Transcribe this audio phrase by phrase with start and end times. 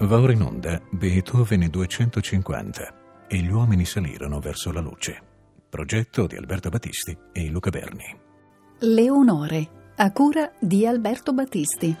[0.00, 5.20] Va ora in onda Beethoven 250 e gli uomini salirono verso la luce.
[5.68, 8.18] Progetto di Alberto Battisti e Luca Berni.
[8.78, 11.94] Leonore, a cura di Alberto Battisti.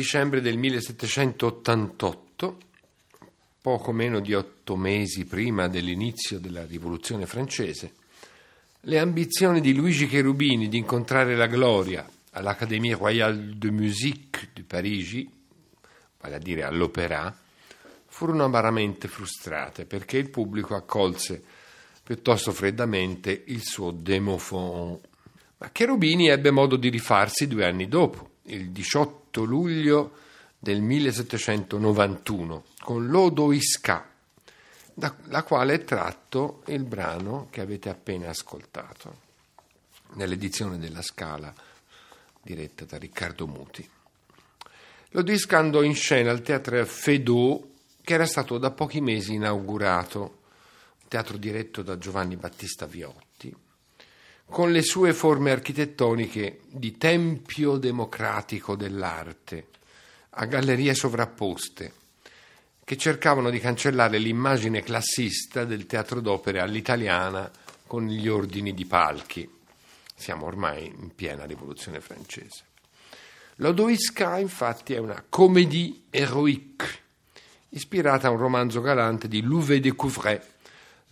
[0.00, 2.58] Dicembre del 1788,
[3.60, 7.92] poco meno di otto mesi prima dell'inizio della Rivoluzione francese,
[8.80, 15.30] le ambizioni di Luigi Cherubini di incontrare la gloria all'Académie Royale de Musique di Parigi,
[16.18, 17.38] vale a dire all'Opéra,
[18.06, 21.42] furono amaramente frustrate perché il pubblico accolse
[22.02, 24.98] piuttosto freddamente il suo demophon.
[25.58, 30.16] Ma Cherubini ebbe modo di rifarsi due anni dopo il 18 luglio
[30.58, 34.08] del 1791 con Lodo Isca,
[34.92, 39.28] da quale è tratto il brano che avete appena ascoltato
[40.14, 41.54] nell'edizione della Scala
[42.42, 43.88] diretta da Riccardo Muti.
[45.10, 47.68] L'Odisca andò in scena al teatro Fedot
[48.02, 50.42] che era stato da pochi mesi inaugurato,
[51.08, 53.29] teatro diretto da Giovanni Battista Viotti,
[54.50, 59.68] con le sue forme architettoniche di tempio democratico dell'arte,
[60.30, 61.92] a gallerie sovrapposte,
[62.84, 67.48] che cercavano di cancellare l'immagine classista del teatro d'opere all'italiana
[67.86, 69.48] con gli ordini di palchi.
[70.16, 72.64] Siamo ormai in piena rivoluzione francese.
[73.56, 76.88] L'Odoisca, infatti, è una comédie héroïque,
[77.68, 80.40] ispirata a un romanzo galante di Louvet de Couvray,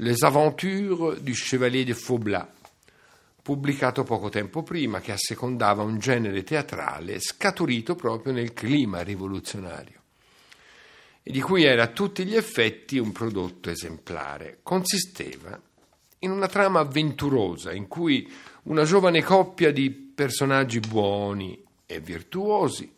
[0.00, 2.46] Les aventures du chevalier de Faublas,
[3.48, 10.02] pubblicato poco tempo prima, che assecondava un genere teatrale scaturito proprio nel clima rivoluzionario
[11.22, 14.58] e di cui era a tutti gli effetti un prodotto esemplare.
[14.62, 15.58] Consisteva
[16.18, 18.30] in una trama avventurosa in cui
[18.64, 22.92] una giovane coppia di personaggi buoni e virtuosi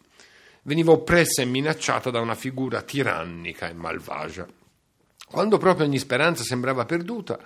[0.63, 4.49] veniva oppressa e minacciata da una figura tirannica e malvagia.
[5.29, 7.39] Quando proprio ogni speranza sembrava perduta,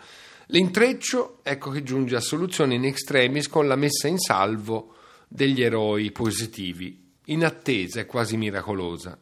[0.48, 4.94] L'intreccio, ecco che giunge a soluzione in extremis con la messa in salvo
[5.26, 9.18] degli eroi positivi, inattesa e quasi miracolosa,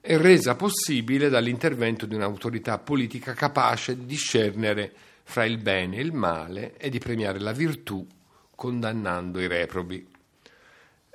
[0.00, 6.12] e resa possibile dall'intervento di un'autorità politica capace di discernere fra il bene e il
[6.12, 8.06] male e di premiare la virtù
[8.54, 10.06] condannando i reprobi.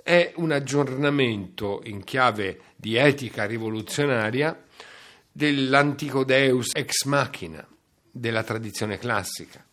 [0.02, 4.64] È un aggiornamento in chiave di etica rivoluzionaria
[5.30, 7.68] dell'antico Deus ex machina,
[8.20, 9.64] della tradizione classica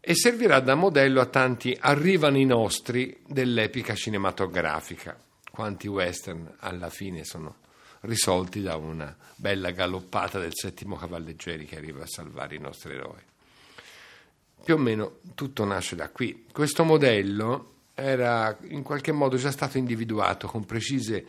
[0.00, 5.18] e servirà da modello a tanti arrivano i nostri dell'epica cinematografica.
[5.50, 7.56] Quanti western alla fine sono
[8.00, 13.20] risolti da una bella galoppata del settimo cavalleggeri che arriva a salvare i nostri eroi.
[14.64, 16.46] Più o meno tutto nasce da qui.
[16.50, 21.26] Questo modello era in qualche modo già stato individuato con precise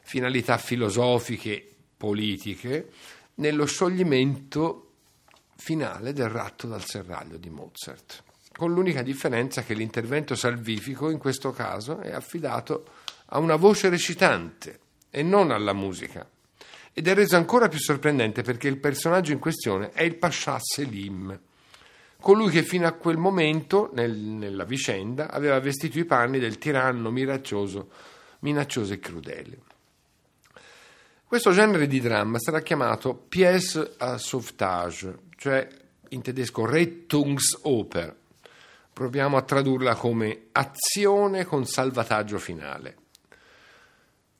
[0.00, 1.64] finalità filosofiche
[1.96, 2.90] politiche
[3.34, 4.87] nello scioglimento
[5.60, 8.22] finale del ratto dal serraglio di Mozart,
[8.56, 12.86] con l'unica differenza che l'intervento salvifico in questo caso è affidato
[13.26, 14.78] a una voce recitante
[15.10, 16.26] e non alla musica.
[16.92, 21.38] Ed è reso ancora più sorprendente perché il personaggio in questione è il Pascià Selim,
[22.20, 27.10] colui che fino a quel momento nel, nella vicenda aveva vestito i panni del tiranno
[27.10, 27.90] minaccioso,
[28.40, 29.58] minaccioso e crudele.
[31.24, 35.66] Questo genere di dramma sarà chiamato pièce à sauvetage, cioè
[36.10, 38.14] in tedesco Rettungsoper.
[38.92, 42.96] Proviamo a tradurla come azione con salvataggio finale.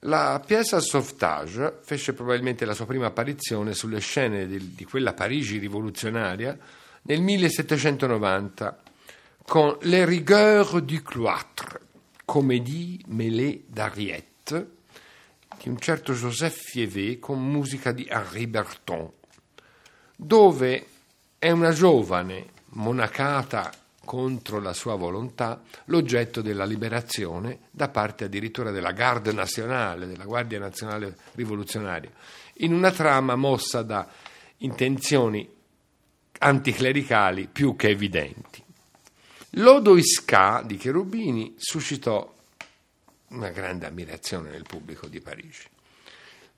[0.02, 5.58] La pièce sauvetage fece probabilmente la sua prima apparizione sulle scene di, di quella Parigi
[5.58, 6.56] rivoluzionaria
[7.02, 8.82] nel 1790
[9.44, 11.80] con Les rigueurs du cloître,
[12.24, 14.76] comédie mêlée d'Ariette
[15.60, 19.10] di un certo Joseph Fievé con musica di Henri Berton,
[20.20, 20.86] dove
[21.38, 23.72] è una giovane monacata
[24.04, 30.58] contro la sua volontà l'oggetto della liberazione da parte addirittura della Garde Nazionale, della Guardia
[30.58, 32.10] Nazionale Rivoluzionaria,
[32.54, 34.08] in una trama mossa da
[34.58, 35.48] intenzioni
[36.38, 38.64] anticlericali più che evidenti.
[39.50, 42.34] L'Odo Isca di Cherubini suscitò
[43.28, 45.68] una grande ammirazione nel pubblico di Parigi.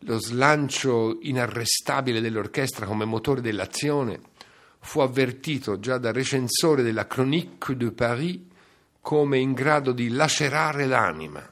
[0.04, 4.20] Lo slancio inarrestabile dell'orchestra come motore dell'azione
[4.80, 8.38] fu avvertito già dal recensore della Chronique de Paris
[9.00, 11.46] come in grado di lacerare l'anima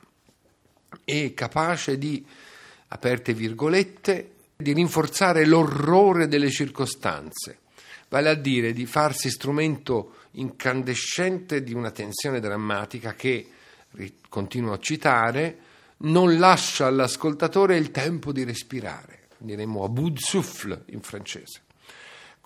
[1.04, 2.24] e capace di,
[2.88, 7.58] aperte virgolette, di rinforzare l'orrore delle circostanze,
[8.08, 13.50] vale a dire di farsi strumento incandescente di una tensione drammatica che,
[14.28, 15.58] continuo a citare,
[15.98, 21.62] non lascia all'ascoltatore il tempo di respirare, diremmo a bout souffle in francese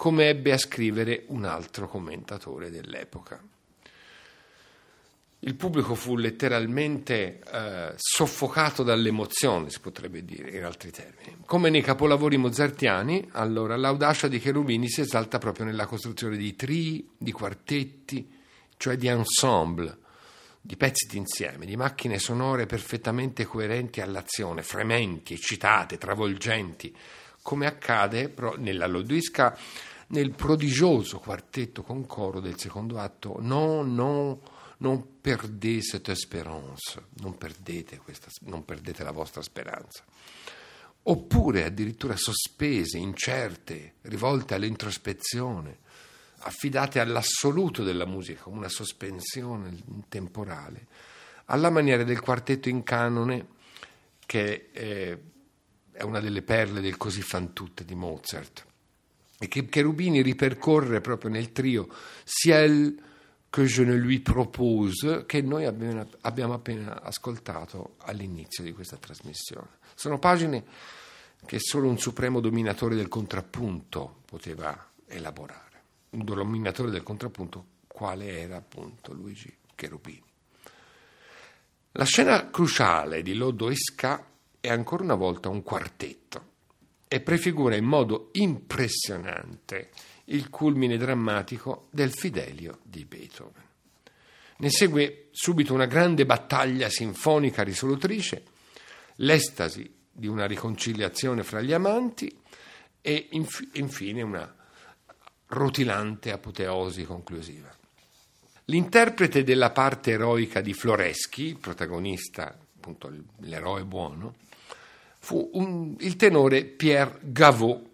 [0.02, 3.40] come ebbe a scrivere un altro commentatore dell'epoca.
[5.44, 11.36] Il pubblico fu letteralmente eh, soffocato dall'emozione, si potrebbe dire in altri termini.
[11.46, 17.08] Come nei capolavori mozartiani, allora l'audacia di Cherubini si esalta proprio nella costruzione di trii,
[17.16, 18.28] di quartetti,
[18.76, 19.98] cioè di ensemble,
[20.64, 26.96] di pezzi d'insieme, di macchine sonore perfettamente coerenti all'azione, frementi, eccitate, travolgenti,
[27.42, 29.58] come accade nella Loduisca
[30.08, 34.40] nel prodigioso quartetto con coro del secondo atto, no, no,
[34.78, 40.04] non perdete cette espérance, non perdete, questa, non perdete la vostra speranza.
[41.04, 45.78] Oppure addirittura sospese, incerte, rivolte all'introspezione,
[46.42, 49.76] affidate all'assoluto della musica, come una sospensione
[50.08, 50.86] temporale,
[51.46, 53.46] alla maniera del quartetto in canone
[54.26, 58.66] che è una delle perle del Così fan tutte di Mozart
[59.38, 61.88] e che Cherubini ripercorre proprio nel trio
[62.24, 63.10] Ciel
[63.50, 69.68] que je ne lui propose che noi abbiamo appena ascoltato all'inizio di questa trasmissione.
[69.94, 70.64] Sono pagine
[71.44, 75.71] che solo un supremo dominatore del contrappunto poteva elaborare,
[76.12, 80.22] un dominatore del contrappunto quale era appunto Luigi Cherubini.
[81.92, 84.26] La scena cruciale di Lodo e Ska
[84.60, 86.50] è ancora una volta un quartetto
[87.08, 89.90] e prefigura in modo impressionante
[90.26, 93.62] il culmine drammatico del Fidelio di Beethoven.
[94.58, 98.44] Ne segue subito una grande battaglia sinfonica risolutrice,
[99.16, 102.34] l'estasi di una riconciliazione fra gli amanti
[103.00, 104.54] e inf- infine una
[105.52, 107.70] rotilante apoteosi conclusiva.
[108.66, 114.36] L'interprete della parte eroica di Floreschi, protagonista, appunto l'eroe buono,
[115.18, 117.90] fu un, il tenore Pierre Gavot,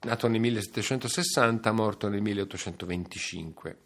[0.00, 3.76] nato nel 1760, morto nel 1825.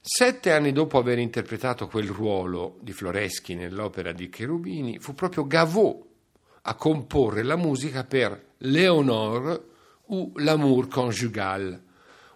[0.00, 6.06] Sette anni dopo aver interpretato quel ruolo di Floreschi nell'opera di Cherubini, fu proprio Gavot
[6.62, 9.70] a comporre la musica per Léonore
[10.12, 11.82] ou L'amour conjugal,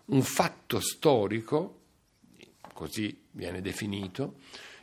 [0.07, 1.81] un fatto storico,
[2.73, 4.39] così viene definito,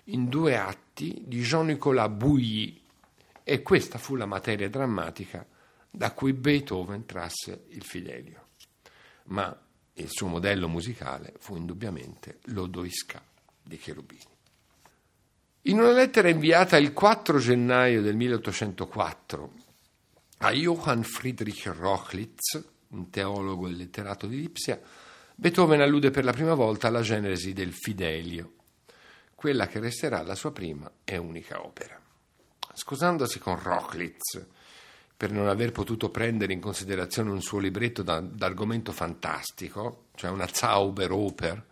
[0.06, 2.82] in due atti di Jean-Nicolas Bouilly,
[3.44, 5.46] e questa fu la materia drammatica
[5.90, 8.48] da cui Beethoven trasse il Fidelio.
[9.26, 9.56] Ma
[9.94, 13.24] il suo modello musicale fu indubbiamente l'Odoisca
[13.62, 14.22] di Cherubini.
[15.64, 19.54] In una lettera inviata il 4 gennaio del 1804
[20.40, 24.80] a Johann Friedrich Rochlitz, un teologo e letterato di Lipsia,
[25.36, 28.54] Beethoven allude per la prima volta alla genesi del Fidelio,
[29.36, 32.00] quella che resterà la sua prima e unica opera.
[32.74, 34.46] Scusandosi con Rochlitz
[35.16, 40.48] per non aver potuto prendere in considerazione un suo libretto da, d'argomento fantastico, cioè una
[40.48, 41.66] Zauberoper,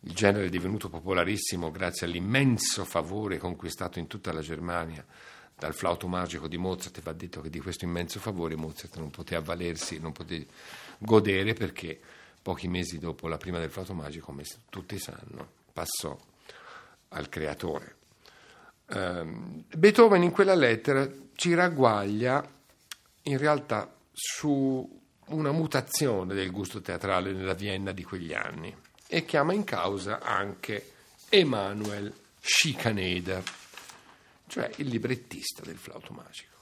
[0.00, 5.04] il genere divenuto popolarissimo grazie all'immenso favore conquistato in tutta la Germania
[5.58, 9.40] dal flauto magico di Mozart va detto che di questo immenso favore Mozart non poteva
[9.40, 10.44] avvalersi, non poteva
[10.98, 11.98] godere perché
[12.42, 16.16] pochi mesi dopo la prima del flauto magico, come tutti sanno, passò
[17.08, 17.96] al creatore.
[18.88, 22.46] Um, Beethoven in quella lettera ci ragguaglia
[23.22, 28.74] in realtà su una mutazione del gusto teatrale nella Vienna di quegli anni
[29.08, 30.92] e chiama in causa anche
[31.28, 33.42] Emanuel Schikaneder,
[34.46, 36.54] cioè il librettista del flauto magico.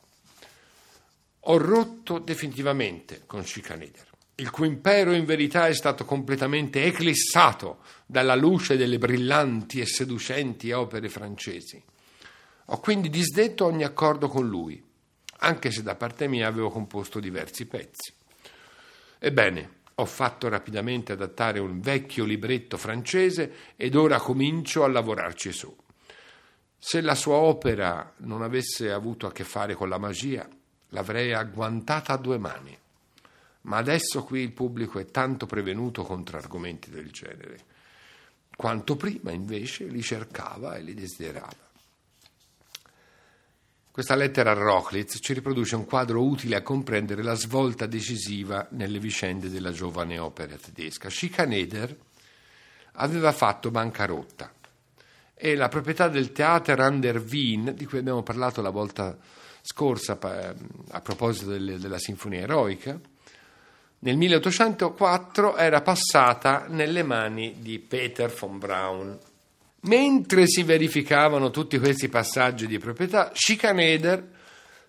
[1.46, 8.34] Ho rotto definitivamente con Schikaneder, il cui impero in verità è stato completamente eclissato dalla
[8.34, 11.82] luce delle brillanti e seducenti opere francesi.
[12.68, 14.92] Ho quindi disdetto ogni accordo con lui
[15.44, 18.12] anche se da parte mia avevo composto diversi pezzi.
[19.18, 25.74] Ebbene, ho fatto rapidamente adattare un vecchio libretto francese ed ora comincio a lavorarci su.
[26.86, 30.46] Se la sua opera non avesse avuto a che fare con la magia,
[30.90, 32.76] l'avrei agguantata a due mani.
[33.62, 37.58] Ma adesso qui il pubblico è tanto prevenuto contro argomenti del genere,
[38.54, 41.70] quanto prima invece li cercava e li desiderava.
[43.90, 48.98] Questa lettera a Rochlitz ci riproduce un quadro utile a comprendere la svolta decisiva nelle
[48.98, 51.08] vicende della giovane opera tedesca.
[51.08, 51.96] Schikaneder
[52.92, 54.52] aveva fatto bancarotta
[55.44, 59.14] e la proprietà del Theater an der Wien, di cui abbiamo parlato la volta
[59.60, 62.98] scorsa a proposito delle, della Sinfonia Eroica,
[63.98, 69.18] nel 1804 era passata nelle mani di Peter von Braun,
[69.80, 74.26] Mentre si verificavano tutti questi passaggi di proprietà, Schikaneder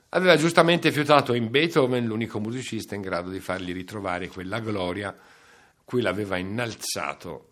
[0.08, 5.14] aveva giustamente fiutato in Beethoven l'unico musicista in grado di fargli ritrovare quella gloria
[5.84, 7.50] cui l'aveva innalzato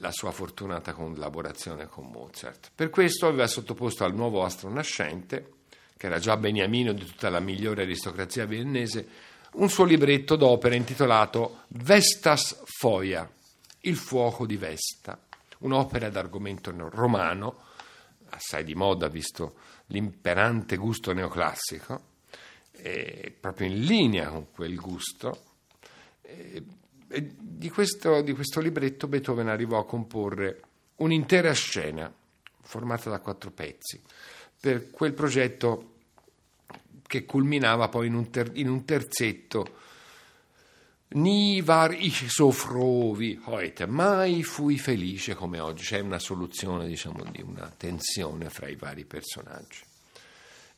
[0.00, 2.72] la sua fortunata collaborazione con Mozart.
[2.74, 5.52] Per questo aveva sottoposto al nuovo astro nascente,
[5.96, 9.08] che era già beniamino di tutta la migliore aristocrazia viennese,
[9.52, 13.30] un suo libretto d'opera intitolato Vestas Foia,
[13.80, 15.18] il fuoco di Vesta
[15.60, 17.64] un'opera d'argomento romano,
[18.30, 22.08] assai di moda visto l'imperante gusto neoclassico,
[23.40, 25.44] proprio in linea con quel gusto.
[27.10, 30.62] Di, questo, di questo libretto Beethoven arrivò a comporre
[30.96, 32.12] un'intera scena
[32.62, 34.00] formata da quattro pezzi
[34.60, 35.94] per quel progetto
[37.06, 39.78] che culminava poi in un, ter- in un terzetto
[41.12, 45.82] Ni war ich so froh heute, mai fui felice come oggi.
[45.82, 49.80] C'è una soluzione, diciamo, di una tensione fra i vari personaggi.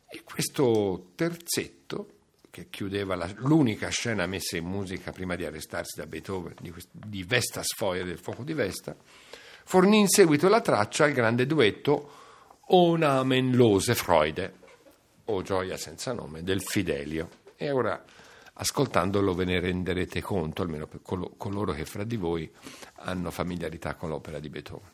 [0.08, 2.21] E questo terzetto,
[2.52, 7.24] che chiudeva la, l'unica scena messa in musica prima di arrestarsi da Beethoven, di, di
[7.24, 8.94] Vesta Sfoia del fuoco di Vesta,
[9.64, 12.12] fornì in seguito la traccia al grande duetto
[12.66, 14.52] O Namen lose Freude,
[15.24, 17.40] o Gioia senza nome, del Fidelio.
[17.56, 18.04] E ora
[18.52, 22.52] ascoltandolo ve ne renderete conto, almeno per coloro che fra di voi
[22.96, 24.90] hanno familiarità con l'opera di Beethoven.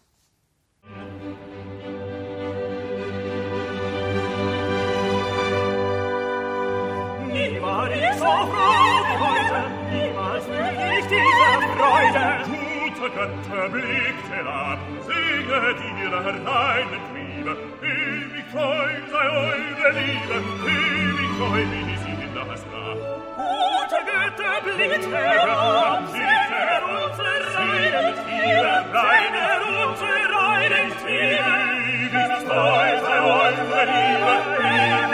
[7.32, 12.24] nie so froh heute, niemals fühl ich diese Freude.
[12.48, 15.60] Gute Götter, blickt herab, singe
[16.02, 22.98] ihre reinen Triebe, ewig treu sei eure Liebe, ewig treu bin sie in das Grab.
[23.36, 28.72] Gute Götter, blickt herab, singet unsere reinen Triebe,
[29.86, 31.54] unsere reinen Triebe,
[31.92, 35.07] ewig treu sei eure Liebe, ewig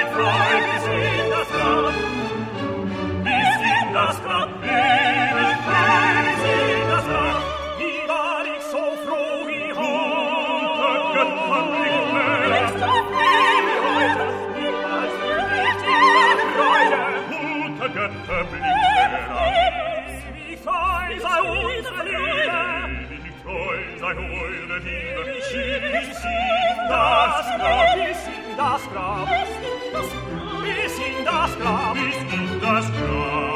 [26.89, 27.99] Das Grab,
[28.57, 29.29] das Grab,
[29.93, 30.24] das Grab.
[30.75, 31.97] Bis in das Grab.
[31.97, 33.54] Wie war ich so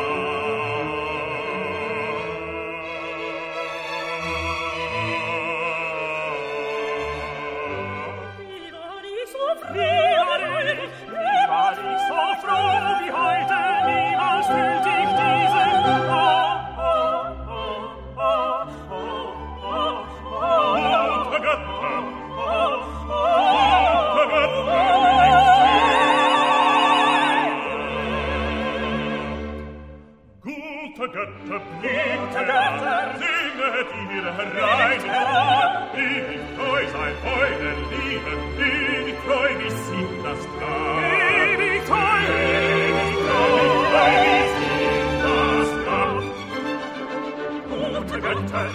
[31.19, 35.03] Götter blinkte an, singet ihr rein
[35.97, 38.33] Ewig treu sei eure Liebe,
[38.69, 40.75] ewig treu wie sind das da.
[41.01, 43.63] Ewig treu, ewig treu,
[44.25, 46.01] wie sind das da.
[47.69, 48.67] Gute Götter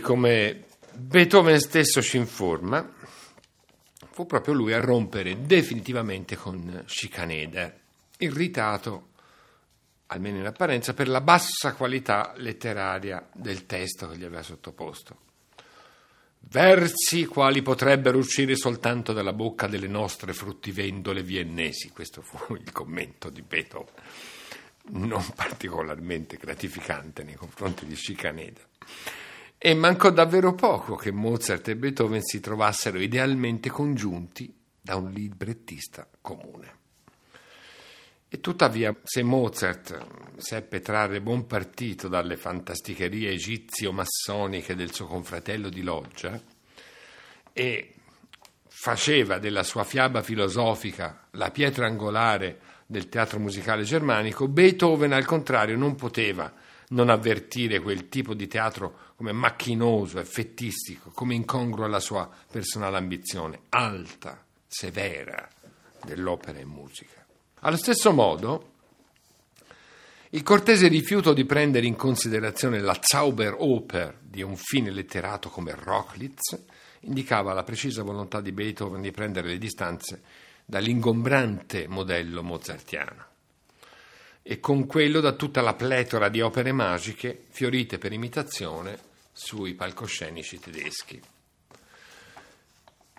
[0.00, 2.92] come Beethoven stesso ci informa,
[4.10, 7.78] fu proprio lui a rompere definitivamente con Schikaneder,
[8.18, 9.08] irritato,
[10.06, 15.28] almeno in apparenza, per la bassa qualità letteraria del testo che gli aveva sottoposto.
[16.40, 23.30] Versi quali potrebbero uscire soltanto dalla bocca delle nostre fruttivendole viennesi, questo fu il commento
[23.30, 23.94] di Beethoven,
[24.90, 28.68] non particolarmente gratificante nei confronti di Schikaneder.
[29.62, 36.08] E mancò davvero poco che Mozart e Beethoven si trovassero idealmente congiunti da un librettista
[36.22, 36.78] comune.
[38.26, 45.82] E tuttavia, se Mozart seppe trarre buon partito dalle fantasticherie egizio-massoniche del suo confratello di
[45.82, 46.40] loggia
[47.52, 47.94] e
[48.66, 55.76] faceva della sua fiaba filosofica la pietra angolare del teatro musicale germanico, Beethoven al contrario
[55.76, 56.50] non poteva
[56.90, 63.64] non avvertire quel tipo di teatro come macchinoso, effettistico, come incongruo alla sua personale ambizione,
[63.68, 65.46] alta, severa
[66.02, 67.22] dell'opera e musica.
[67.60, 68.70] Allo stesso modo,
[70.30, 76.58] il cortese rifiuto di prendere in considerazione la Zauberoper di un fine letterato come Rochlitz
[77.00, 80.22] indicava la precisa volontà di Beethoven di prendere le distanze
[80.64, 83.26] dall'ingombrante modello mozartiano
[84.42, 89.08] e con quello da tutta la pletora di opere magiche fiorite per imitazione
[89.42, 91.18] sui palcoscenici tedeschi.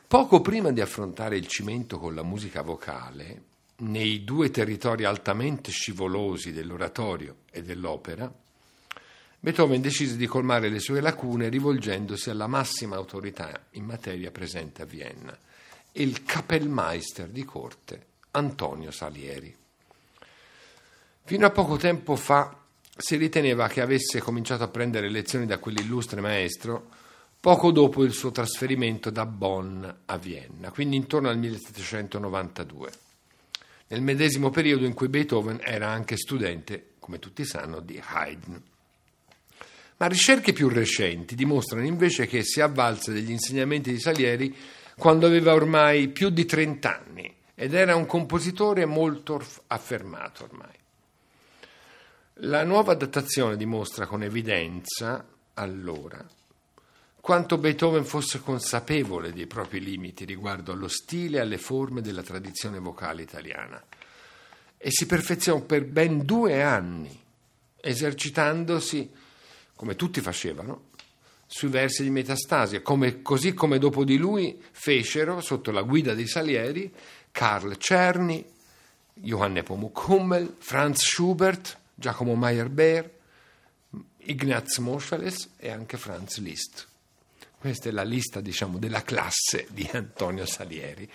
[0.06, 3.42] Poco prima di affrontare il cimento con la musica vocale,
[3.78, 8.32] nei due territori altamente scivolosi dell'oratorio e dell'opera,
[9.40, 14.86] Beethoven decise di colmare le sue lacune rivolgendosi alla massima autorità in materia presente a
[14.86, 15.36] Vienna,
[15.94, 19.58] il Kapellmeister di corte Antonio Salieri.
[21.24, 22.61] Fino a poco tempo fa
[22.96, 26.90] si riteneva che avesse cominciato a prendere lezioni da quell'illustre maestro
[27.40, 32.92] poco dopo il suo trasferimento da Bonn a Vienna, quindi intorno al 1792,
[33.88, 38.62] nel medesimo periodo in cui Beethoven era anche studente, come tutti sanno, di Haydn.
[39.98, 44.56] Ma ricerche più recenti dimostrano invece che si avvalse degli insegnamenti di Salieri
[44.98, 50.81] quando aveva ormai più di 30 anni ed era un compositore molto affermato ormai.
[52.36, 56.26] La nuova datazione dimostra con evidenza, allora,
[57.20, 62.80] quanto Beethoven fosse consapevole dei propri limiti riguardo allo stile e alle forme della tradizione
[62.80, 63.84] vocale italiana.
[64.78, 67.16] E si perfezionò per ben due anni,
[67.80, 69.12] esercitandosi,
[69.76, 70.90] come tutti facevano,
[71.46, 76.26] sui versi di metastasia, come, così come dopo di lui fecero, sotto la guida di
[76.26, 76.92] Salieri,
[77.30, 78.44] Karl Czerny,
[79.16, 83.20] Johann Nepomuk Hummel, Franz Schubert, Giacomo Meyerbeer,
[84.18, 86.88] Ignaz Moscheles e anche Franz Liszt.
[87.58, 91.08] Questa è la lista diciamo, della classe di Antonio Salieri,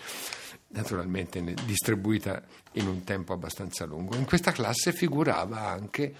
[0.69, 2.41] naturalmente distribuita
[2.73, 4.15] in un tempo abbastanza lungo.
[4.15, 6.15] In questa classe figurava anche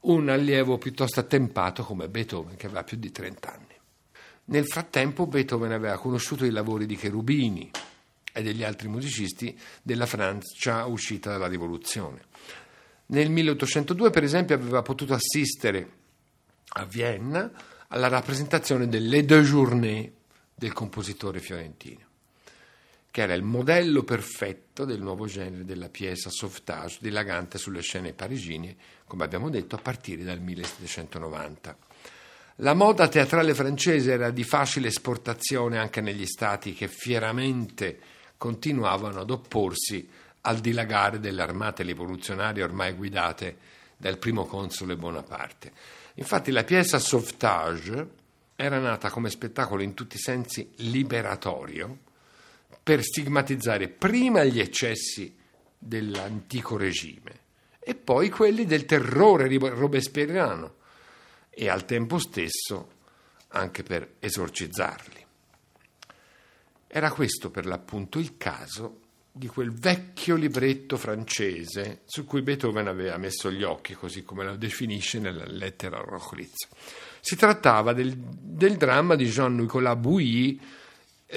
[0.00, 3.74] un allievo piuttosto attempato come Beethoven, che aveva più di 30 anni.
[4.46, 7.70] Nel frattempo Beethoven aveva conosciuto i lavori di Cherubini
[8.30, 12.24] e degli altri musicisti della Francia uscita dalla rivoluzione.
[13.06, 15.88] Nel 1802, per esempio, aveva potuto assistere
[16.76, 17.50] a Vienna
[17.88, 20.10] alla rappresentazione delle Deux Journées
[20.54, 22.12] del compositore fiorentino.
[23.14, 28.74] che era il modello perfetto del nuovo genere della pièce sauvetage dilagante sulle scene parigine,
[29.06, 31.78] come abbiamo detto, a partire dal 1790.
[32.56, 38.00] La moda teatrale francese era di facile esportazione anche negli stati che fieramente
[38.36, 40.08] continuavano ad opporsi
[40.46, 43.56] al dilagare delle armate rivoluzionarie ormai guidate
[43.96, 45.72] dal primo console Bonaparte.
[46.14, 48.08] Infatti la pièce Sauvetage
[48.56, 51.98] era nata come spettacolo in tutti i sensi liberatorio
[52.82, 55.34] per stigmatizzare prima gli eccessi
[55.78, 57.40] dell'antico regime
[57.80, 60.76] e poi quelli del terrore robespierriano
[61.50, 62.92] e al tempo stesso
[63.48, 65.26] anche per esorcizzarli.
[66.86, 69.00] Era questo per l'appunto il caso
[69.36, 74.54] di quel vecchio libretto francese su cui Beethoven aveva messo gli occhi, così come lo
[74.54, 76.68] definisce nella lettera a Rochlitz.
[77.18, 80.60] Si trattava del, del dramma di Jean-Nicolas Bouilly,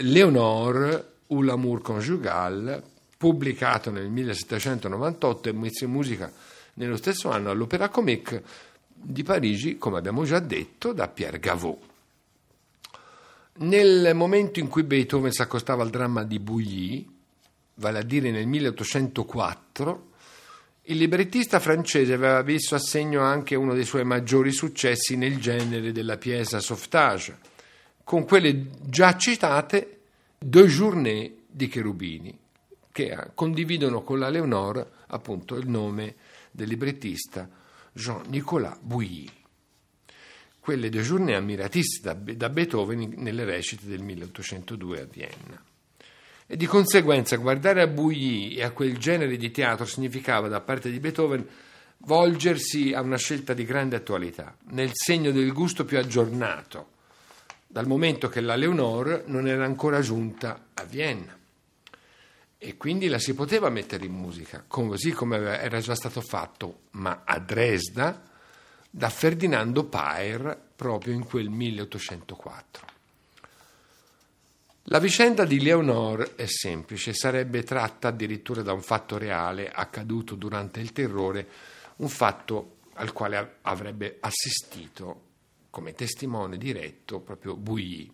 [0.02, 2.84] Léonore ou l'amour conjugal,
[3.18, 6.32] pubblicato nel 1798 e messo in musica
[6.76, 8.44] nello stesso anno all'Opéra Comique
[8.94, 11.82] di Parigi, come abbiamo già detto, da Pierre Gaveau.
[13.54, 17.16] Nel momento in cui Beethoven si accostava al dramma di Bouilly,
[17.78, 20.12] vale a dire nel 1804,
[20.90, 25.92] il librettista francese aveva messo a segno anche uno dei suoi maggiori successi nel genere
[25.92, 27.38] della pièce sauvetage,
[28.04, 30.00] con quelle già citate
[30.38, 32.38] Deux journées di Cherubini,
[32.92, 36.16] che condividono con la Leonore appunto il nome
[36.52, 37.50] del librettista
[37.92, 39.30] Jean-Nicolas Bouilly.
[40.60, 45.67] Quelle Deux journées ammiratissime da Beethoven nelle recite del 1802 a Vienna.
[46.50, 50.90] E di conseguenza guardare a Bouilly e a quel genere di teatro significava da parte
[50.90, 51.46] di Beethoven
[52.00, 56.92] volgersi a una scelta di grande attualità, nel segno del gusto più aggiornato,
[57.68, 61.38] dal momento che la Leonore non era ancora giunta a Vienna.
[62.58, 67.24] E quindi la si poteva mettere in musica, così come era già stato fatto, ma
[67.26, 68.24] a Dresda,
[68.90, 72.97] da Ferdinando Paer proprio in quel 1804.
[74.90, 80.80] La vicenda di Leonore è semplice, sarebbe tratta addirittura da un fatto reale accaduto durante
[80.80, 81.46] il terrore,
[81.98, 85.24] un fatto al quale avrebbe assistito
[85.72, 88.10] come testimone diretto proprio Bouilly.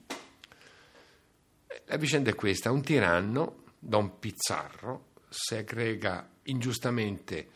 [1.86, 7.50] La vicenda è questa, un tiranno, Don Pizzarro, segrega ingiustamente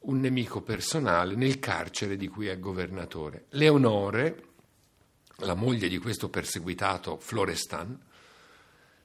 [0.00, 3.44] un nemico personale nel carcere di cui è governatore.
[3.50, 4.46] Leonore,
[5.42, 8.06] la moglie di questo perseguitato Florestan,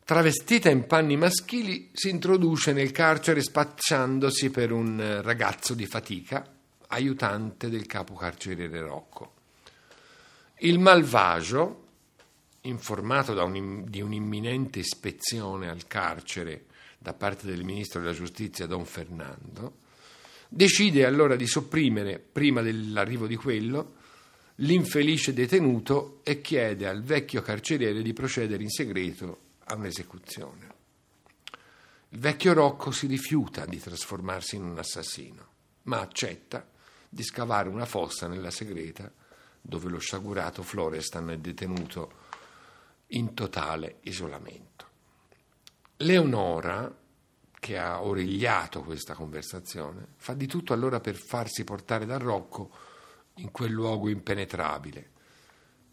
[0.05, 6.45] travestita in panni maschili, si introduce nel carcere spacciandosi per un ragazzo di fatica,
[6.87, 9.33] aiutante del capo carceriere Rocco.
[10.59, 11.81] Il malvagio,
[12.61, 16.65] informato un, di un'imminente ispezione al carcere
[16.97, 19.77] da parte del ministro della giustizia Don Fernando,
[20.49, 23.95] decide allora di sopprimere, prima dell'arrivo di quello,
[24.57, 30.81] l'infelice detenuto e chiede al vecchio carceriere di procedere in segreto a un'esecuzione.
[32.09, 35.47] Il vecchio Rocco si rifiuta di trasformarsi in un assassino,
[35.83, 36.67] ma accetta
[37.09, 39.11] di scavare una fossa nella segreta
[39.59, 42.11] dove lo sciagurato Florestan è detenuto
[43.07, 44.87] in totale isolamento.
[45.97, 46.93] Leonora,
[47.59, 52.71] che ha origliato questa conversazione, fa di tutto allora per farsi portare da Rocco
[53.35, 55.11] in quel luogo impenetrabile,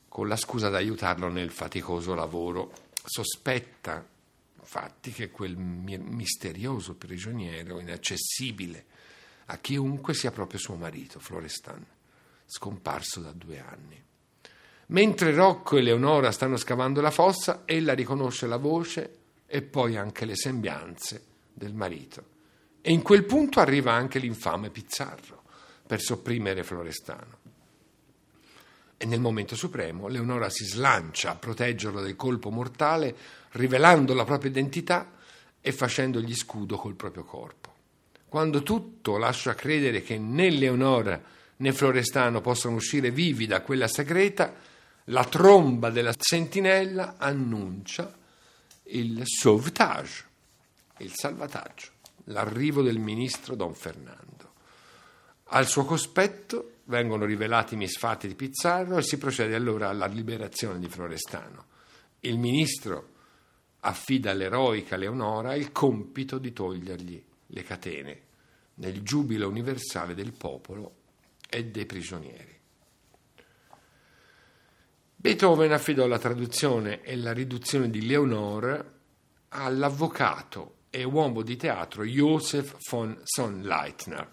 [0.09, 2.72] con la scusa di aiutarlo nel faticoso lavoro
[3.04, 4.06] sospetta
[4.58, 8.84] infatti che quel misterioso prigioniero inaccessibile
[9.46, 11.84] a chiunque sia proprio suo marito, Florestan,
[12.46, 14.00] scomparso da due anni.
[14.86, 20.24] Mentre Rocco e Leonora stanno scavando la fossa, ella riconosce la voce e poi anche
[20.24, 22.24] le sembianze del marito.
[22.80, 25.42] E in quel punto arriva anche l'infame Pizzarro
[25.86, 27.38] per sopprimere Florestano.
[29.02, 33.16] E nel momento supremo Leonora si slancia a proteggerlo dal colpo mortale,
[33.52, 35.12] rivelando la propria identità
[35.58, 37.74] e facendogli scudo col proprio corpo.
[38.28, 41.18] Quando tutto lascia credere che né Leonora
[41.56, 44.54] né Florestano possano uscire vivi da quella segreta,
[45.04, 48.14] la tromba della sentinella annuncia
[48.82, 50.24] il sauvetage,
[50.98, 51.88] il salvataggio,
[52.24, 54.52] l'arrivo del ministro Don Fernando.
[55.52, 60.79] Al suo cospetto vengono rivelati i misfatti di Pizzarro e si procede allora alla liberazione
[60.79, 61.64] di Florestano.
[62.20, 63.09] Il ministro
[63.81, 68.20] affida all'eroica Leonora il compito di togliergli le catene
[68.74, 70.96] nel giubilo universale del popolo
[71.48, 72.59] e dei prigionieri.
[75.16, 78.98] Beethoven affidò la traduzione e la riduzione di Leonore
[79.48, 84.29] all'avvocato e uomo di teatro Josef von Sonnleitner,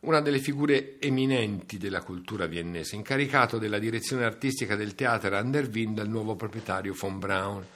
[0.00, 5.68] una delle figure eminenti della cultura viennese, incaricato della direzione artistica del teatro an der
[5.68, 7.66] Wien dal nuovo proprietario von Braun.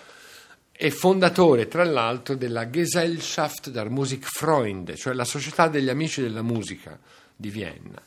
[0.72, 6.98] E fondatore, tra l'altro, della Gesellschaft der Musikfreunde, cioè la società degli amici della musica
[7.36, 8.02] di Vienna,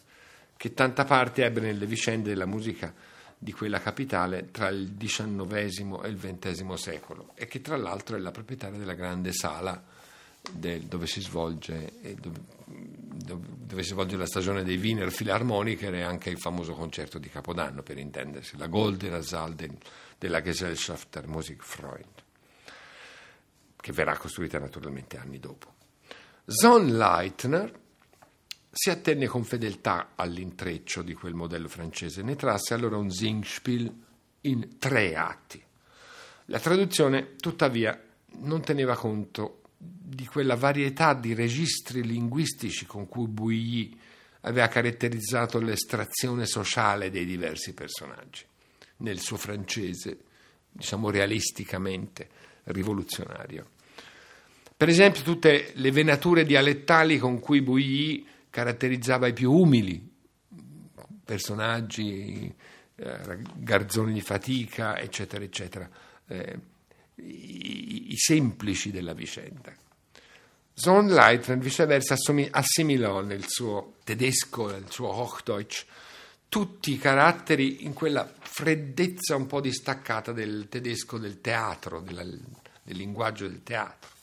[0.57, 2.93] che tanta parte ebbe nelle vicende della musica
[3.37, 8.19] di quella capitale tra il XIX e il XX secolo e che tra l'altro è
[8.19, 9.81] la proprietaria della grande sala
[10.51, 12.39] del, dove, si svolge, dove,
[13.17, 17.83] dove, si svolge, la stagione dei Wiener Philharmoniker e anche il famoso concerto di Capodanno
[17.83, 19.55] per intendersi, la Goldene Saal
[20.17, 22.25] della Gesellschaft der Musikfreund
[23.87, 25.73] che verrà costruita naturalmente anni dopo.
[26.45, 27.79] Sonnleitner
[28.69, 34.03] si attenne con fedeltà all'intreccio di quel modello francese, ne trasse allora un Singspiel
[34.41, 35.63] in tre atti.
[36.45, 37.97] La traduzione, tuttavia,
[38.39, 43.97] non teneva conto di quella varietà di registri linguistici con cui Bouilly
[44.41, 48.43] aveva caratterizzato l'estrazione sociale dei diversi personaggi,
[48.97, 50.17] nel suo francese,
[50.71, 52.29] diciamo realisticamente
[52.65, 53.69] rivoluzionario.
[54.75, 60.15] Per esempio tutte le venature dialettali con cui Bouilly caratterizzava i più umili
[61.27, 62.53] personaggi,
[62.95, 65.89] eh, garzoni di fatica, eccetera, eccetera,
[66.27, 66.57] eh,
[67.17, 69.73] i, i, semplici della vicenda.
[70.73, 72.15] Sonnleitner viceversa
[72.51, 75.85] assimilò nel suo tedesco, nel suo Hochdeutsch,
[76.49, 82.95] tutti i caratteri in quella freddezza un po' distaccata del tedesco del teatro, della, del
[82.95, 84.15] linguaggio del teatro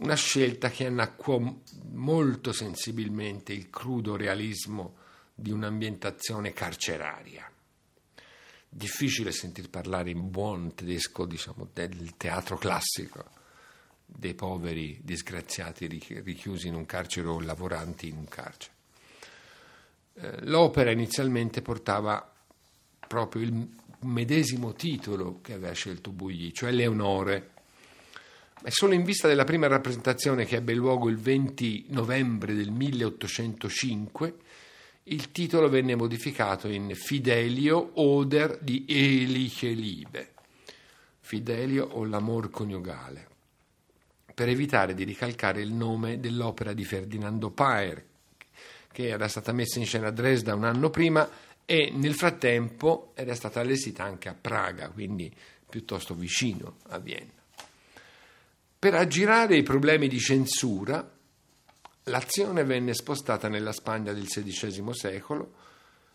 [0.00, 1.40] una scelta che annacquò
[1.92, 4.96] molto sensibilmente il crudo realismo
[5.34, 7.49] di un'ambientazione carceraria.
[8.72, 13.24] Difficile sentir parlare in buon tedesco, diciamo, del teatro classico,
[14.06, 18.74] dei poveri disgraziati richiusi in un carcere o lavoranti in un carcere.
[20.14, 22.32] Eh, l'opera inizialmente portava
[23.08, 23.68] proprio il
[24.02, 27.50] medesimo titolo che aveva scelto Bugli, cioè Leonore,
[28.62, 34.34] è solo in vista della prima rappresentazione che ebbe luogo il 20 novembre del 1805
[35.10, 40.34] il titolo venne modificato in Fidelio Oder di Eliche Liebe,
[41.18, 43.28] Fidelio o l'amor coniugale,
[44.32, 48.04] per evitare di ricalcare il nome dell'opera di Ferdinando Paer,
[48.92, 51.28] che era stata messa in scena a Dresda un anno prima
[51.64, 55.32] e nel frattempo era stata allestita anche a Praga, quindi
[55.68, 57.32] piuttosto vicino a Vienna.
[58.78, 61.18] Per aggirare i problemi di censura,
[62.04, 65.54] l'azione venne spostata nella Spagna del XVI secolo,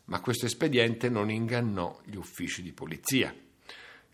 [0.06, 3.36] ma questo espediente non ingannò gli uffici di polizia,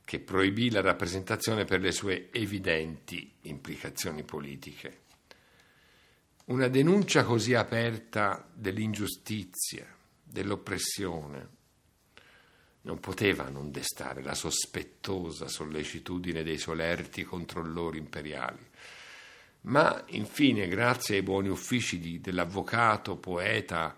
[0.04, 5.00] che proibì la rappresentazione per le sue evidenti implicazioni politiche.
[6.46, 9.86] Una denuncia così aperta dell'ingiustizia,
[10.24, 11.60] dell'oppressione,
[12.84, 18.70] non poteva non destare la sospettosa sollecitudine dei solerti controllori imperiali.
[19.62, 23.96] Ma infine, grazie ai buoni uffici di, dell'avvocato, poeta,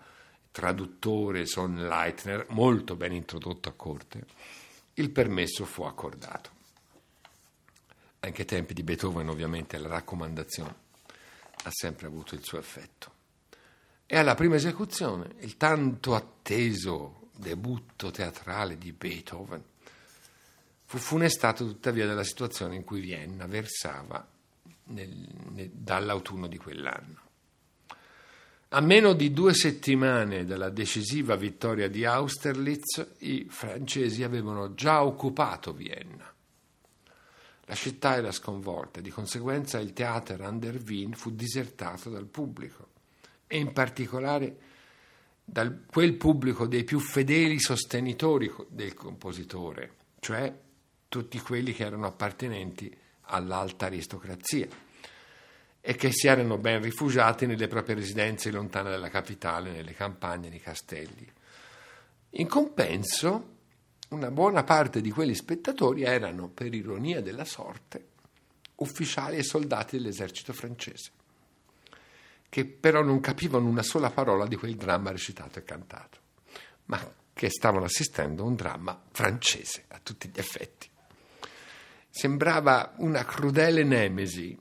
[0.50, 4.26] traduttore Sonnleitner, molto ben introdotto a corte,
[4.94, 6.50] il permesso fu accordato.
[8.20, 10.74] Anche ai tempi di Beethoven, ovviamente, la raccomandazione
[11.64, 13.12] ha sempre avuto il suo effetto.
[14.06, 19.62] E alla prima esecuzione, il tanto atteso debutto teatrale di Beethoven,
[20.84, 24.26] fu funestato tuttavia dalla situazione in cui Vienna versava
[24.84, 27.22] nel, nel, dall'autunno di quell'anno.
[28.68, 35.72] A meno di due settimane dalla decisiva vittoria di Austerlitz, i francesi avevano già occupato
[35.72, 36.32] Vienna.
[37.66, 42.26] La città era sconvolta e di conseguenza il Theater an der Wien fu disertato dal
[42.26, 42.88] pubblico
[43.46, 44.56] e in particolare
[45.44, 50.52] da quel pubblico dei più fedeli sostenitori del compositore, cioè
[51.08, 52.94] tutti quelli che erano appartenenti
[53.26, 54.66] all'alta aristocrazia
[55.80, 60.60] e che si erano ben rifugiati nelle proprie residenze lontane dalla capitale, nelle campagne, nei
[60.60, 61.30] castelli.
[62.30, 63.52] In compenso,
[64.08, 68.08] una buona parte di quegli spettatori erano, per ironia della sorte,
[68.76, 71.10] ufficiali e soldati dell'esercito francese
[72.54, 76.18] che però non capivano una sola parola di quel dramma recitato e cantato,
[76.84, 80.88] ma che stavano assistendo a un dramma francese a tutti gli effetti.
[82.16, 84.56] Sembrava una crudele nemesi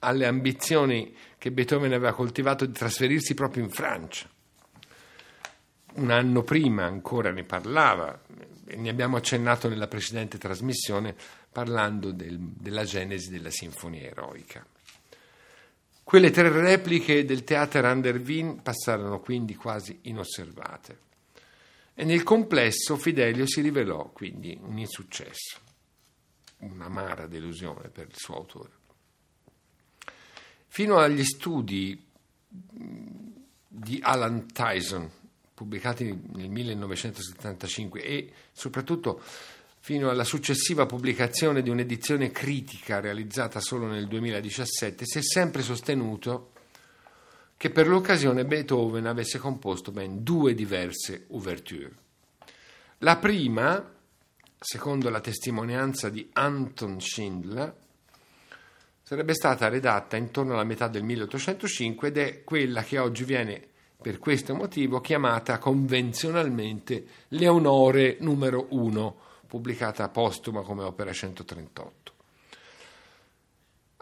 [0.00, 4.28] alle ambizioni che Beethoven aveva coltivato di trasferirsi proprio in Francia.
[5.94, 8.20] Un anno prima ancora ne parlava,
[8.64, 11.14] ne abbiamo accennato nella precedente trasmissione
[11.52, 14.66] parlando del, della genesi della sinfonia eroica.
[16.02, 20.98] Quelle tre repliche del Theater an der Wien passarono quindi quasi inosservate
[21.94, 25.60] e nel complesso Fidelio si rivelò quindi un insuccesso,
[26.58, 28.70] un'amara delusione per il suo autore.
[30.66, 32.06] Fino agli studi
[32.48, 35.10] di Alan Tyson,
[35.54, 39.20] pubblicati nel 1975 e soprattutto
[39.80, 46.52] fino alla successiva pubblicazione di un'edizione critica realizzata solo nel 2017, si è sempre sostenuto
[47.56, 51.92] che per l'occasione Beethoven avesse composto ben due diverse ouverture.
[52.98, 53.96] La prima,
[54.58, 57.74] secondo la testimonianza di Anton Schindler,
[59.02, 63.66] sarebbe stata redatta intorno alla metà del 1805 ed è quella che oggi viene
[64.00, 69.16] per questo motivo chiamata convenzionalmente Leonore numero 1
[69.46, 72.12] pubblicata postuma come opera 138.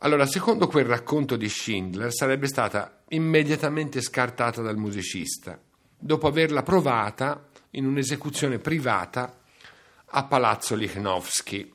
[0.01, 5.59] Allora, secondo quel racconto di Schindler, sarebbe stata immediatamente scartata dal musicista,
[5.97, 9.45] dopo averla provata in un'esecuzione privata
[10.11, 11.73] a Palazzo Lichnowsky.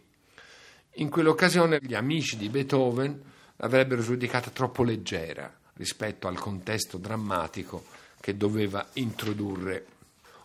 [0.95, 3.21] In quell'occasione gli amici di Beethoven
[3.57, 7.85] l'avrebbero giudicata troppo leggera rispetto al contesto drammatico
[8.19, 9.85] che doveva introdurre.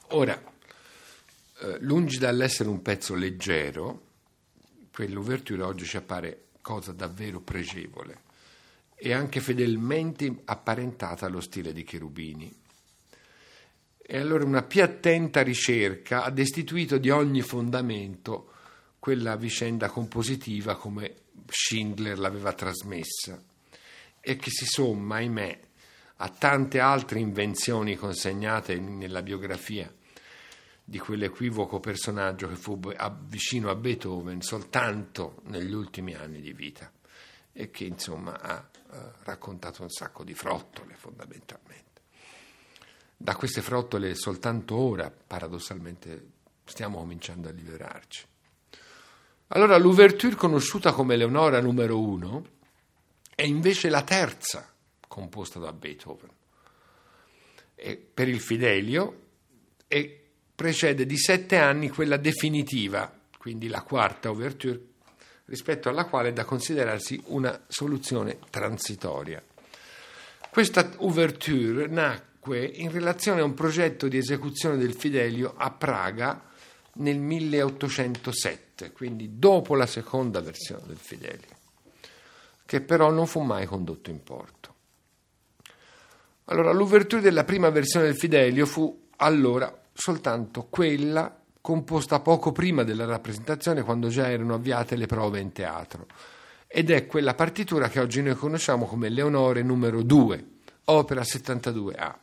[0.09, 0.41] Ora,
[1.61, 4.03] eh, lungi dall'essere un pezzo leggero,
[4.93, 8.25] quell'ouverture oggi ci appare cosa davvero pregevole
[8.95, 12.65] e anche fedelmente apparentata allo stile di Cherubini.
[14.09, 18.53] E allora una più attenta ricerca ha destituito di ogni fondamento
[19.01, 21.15] quella vicenda compositiva come
[21.49, 23.43] Schindler l'aveva trasmessa
[24.21, 25.61] e che si somma, ahimè,
[26.19, 29.93] a tante altre invenzioni consegnate nella biografia
[30.85, 32.79] di quell'equivoco personaggio che fu
[33.27, 36.93] vicino a Beethoven soltanto negli ultimi anni di vita
[37.53, 41.86] e che insomma ha eh, raccontato un sacco di frottole fondamentalmente.
[43.17, 46.27] Da queste frottole soltanto ora, paradossalmente,
[46.65, 48.27] stiamo cominciando a liberarci.
[49.49, 52.45] Allora l'ouverture conosciuta come Leonora numero uno
[53.35, 54.71] è invece la terza
[55.07, 56.31] composta da Beethoven.
[57.75, 59.21] E per il Fidelio
[59.87, 60.25] e
[60.55, 64.81] precede di sette anni quella definitiva, quindi la quarta ouverture,
[65.45, 69.43] rispetto alla quale è da considerarsi una soluzione transitoria.
[70.51, 76.43] Questa ouverture nacque in relazione a un progetto di esecuzione del Fidelio a Praga
[76.95, 81.57] nel 1807, quindi dopo la seconda versione del Fidelio,
[82.65, 84.75] che però non fu mai condotto in porto.
[86.45, 93.07] Allora, l'ouverture della prima versione del Fidelio fu allora soltanto quella composta poco prima della
[93.07, 96.07] rappresentazione, quando già erano avviate le prove in teatro.
[96.69, 100.47] Ed è quella partitura che oggi noi conosciamo come Leonore numero 2,
[100.85, 102.15] opera 72A,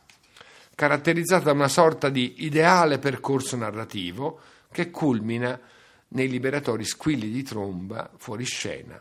[0.74, 5.58] caratterizzata da una sorta di ideale percorso narrativo che culmina
[6.08, 9.00] nei liberatori squilli di tromba fuori scena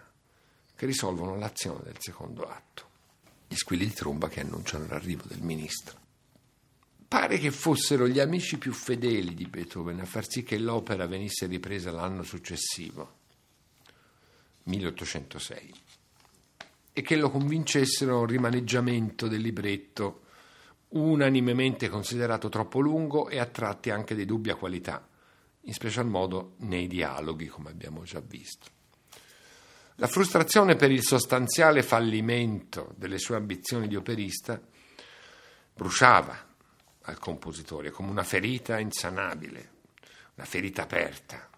[0.76, 2.90] che risolvono l'azione del secondo atto.
[3.48, 6.02] Gli squilli di tromba che annunciano l'arrivo del ministro.
[7.08, 11.46] Pare che fossero gli amici più fedeli di Beethoven a far sì che l'opera venisse
[11.46, 13.18] ripresa l'anno successivo,
[14.64, 15.74] 1806,
[16.92, 20.23] e che lo convincessero a un rimaneggiamento del libretto
[20.94, 25.08] unanimemente considerato troppo lungo e a tratti anche di dubbia qualità,
[25.62, 28.68] in special modo nei dialoghi, come abbiamo già visto.
[29.98, 34.60] La frustrazione per il sostanziale fallimento delle sue ambizioni di operista
[35.76, 36.52] bruciava
[37.02, 39.72] al compositore, come una ferita insanabile,
[40.36, 41.50] una ferita aperta,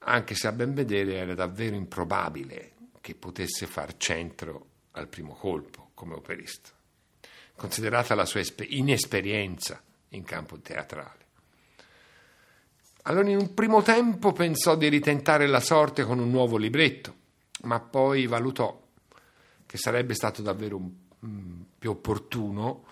[0.00, 5.90] anche se a ben vedere era davvero improbabile che potesse far centro al primo colpo
[5.94, 6.70] come operista,
[7.56, 11.22] considerata la sua inesperienza in campo teatrale.
[13.02, 17.14] Allora in un primo tempo pensò di ritentare la sorte con un nuovo libretto,
[17.62, 18.80] ma poi valutò
[19.66, 22.86] che sarebbe stato davvero mm, più opportuno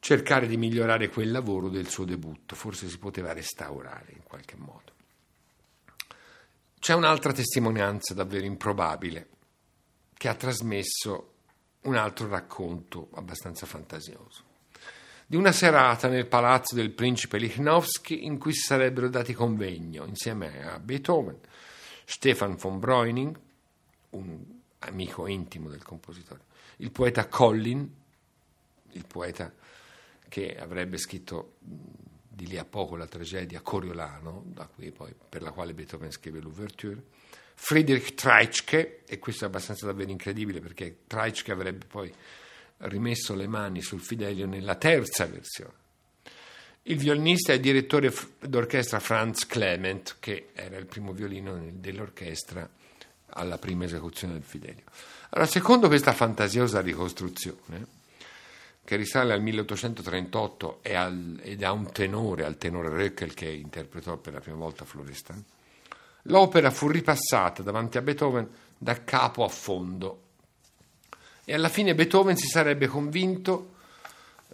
[0.00, 4.92] cercare di migliorare quel lavoro del suo debutto, forse si poteva restaurare in qualche modo.
[6.78, 9.28] C'è un'altra testimonianza davvero improbabile
[10.14, 11.34] che ha trasmesso
[11.82, 14.44] un altro racconto abbastanza fantasioso.
[15.26, 20.66] Di una serata nel palazzo del principe Lichnowsky in cui si sarebbero dati convegno insieme
[20.66, 21.38] a Beethoven,
[22.04, 23.38] Stefan von Breuning,
[24.10, 24.44] un
[24.80, 26.40] amico intimo del compositore,
[26.76, 27.94] il poeta Collin,
[28.92, 29.52] il poeta
[30.28, 34.44] che avrebbe scritto di lì a poco la tragedia Coriolano,
[34.94, 37.02] poi, per la quale Beethoven scrive l'ouverture,
[37.60, 42.10] Friedrich Treitschke, e questo è abbastanza davvero incredibile perché Treitschke avrebbe poi
[42.78, 45.74] rimesso le mani sul Fidelio nella terza versione.
[46.82, 52.66] Il violinista e direttore d'orchestra Franz Clement, che era il primo violino dell'orchestra
[53.30, 54.84] alla prima esecuzione del Fidelio.
[55.30, 57.86] Allora, secondo questa fantasiosa ricostruzione,
[58.84, 64.16] che risale al 1838 e al, ed ha un tenore, al tenore Röckel che interpretò
[64.16, 65.44] per la prima volta Florestan,
[66.22, 70.22] l'opera fu ripassata davanti a Beethoven da capo a fondo
[71.50, 73.76] e alla fine Beethoven si sarebbe convinto,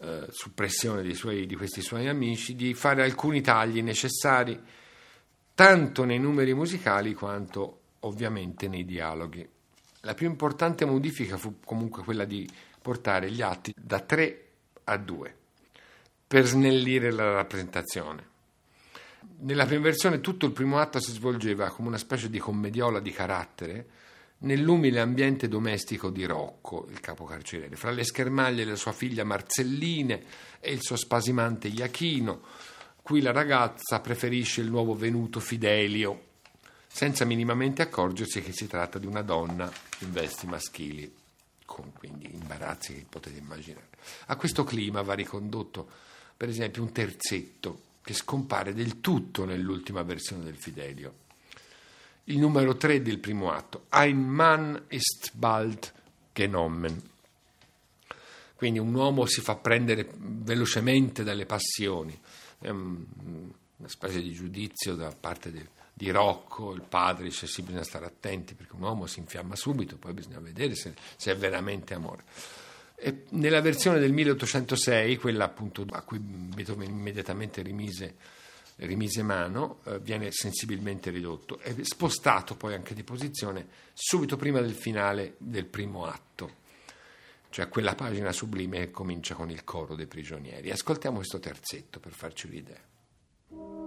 [0.00, 4.56] eh, su pressione suoi, di questi suoi amici, di fare alcuni tagli necessari
[5.56, 9.44] tanto nei numeri musicali quanto ovviamente nei dialoghi.
[10.02, 12.48] La più importante modifica fu comunque quella di
[12.80, 14.44] portare gli atti da 3
[14.84, 15.36] a 2
[16.28, 18.33] per snellire la rappresentazione.
[19.40, 23.10] Nella prima versione tutto il primo atto si svolgeva come una specie di commediola di
[23.10, 23.86] carattere
[24.38, 30.22] nell'umile ambiente domestico di Rocco, il capo carceriere, fra le schermaglie della sua figlia Marzelline
[30.60, 32.42] e il suo spasimante Iachino.
[33.02, 36.32] Qui la ragazza preferisce il nuovo venuto Fidelio,
[36.86, 39.70] senza minimamente accorgersi che si tratta di una donna
[40.00, 41.12] in vesti maschili
[41.64, 43.88] con quindi imbarazzi che potete immaginare.
[44.26, 45.88] A questo clima va ricondotto,
[46.36, 51.22] per esempio, un terzetto che scompare del tutto nell'ultima versione del Fidelio.
[52.24, 55.92] Il numero 3 del primo atto, Ein Mann ist bald
[56.32, 57.10] genommen.
[58.54, 62.18] Quindi un uomo si fa prendere velocemente dalle passioni,
[62.58, 67.84] è una specie di giudizio da parte del di Rocco, il padre dice sì, bisogna
[67.84, 71.94] stare attenti perché un uomo si infiamma subito, poi bisogna vedere se, se è veramente
[71.94, 72.24] amore.
[73.30, 78.16] Nella versione del 1806, quella appunto a cui Beethoven immediatamente rimise,
[78.76, 84.72] rimise mano, eh, viene sensibilmente ridotto e spostato poi anche di posizione subito prima del
[84.72, 86.62] finale del primo atto,
[87.50, 90.70] cioè quella pagina sublime che comincia con il coro dei prigionieri.
[90.70, 93.83] Ascoltiamo questo terzetto per farci un'idea.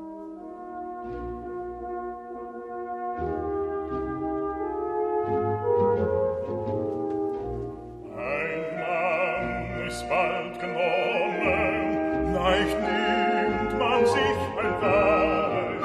[9.97, 15.81] es bald genommen, leicht nimmt man sich ein Weib.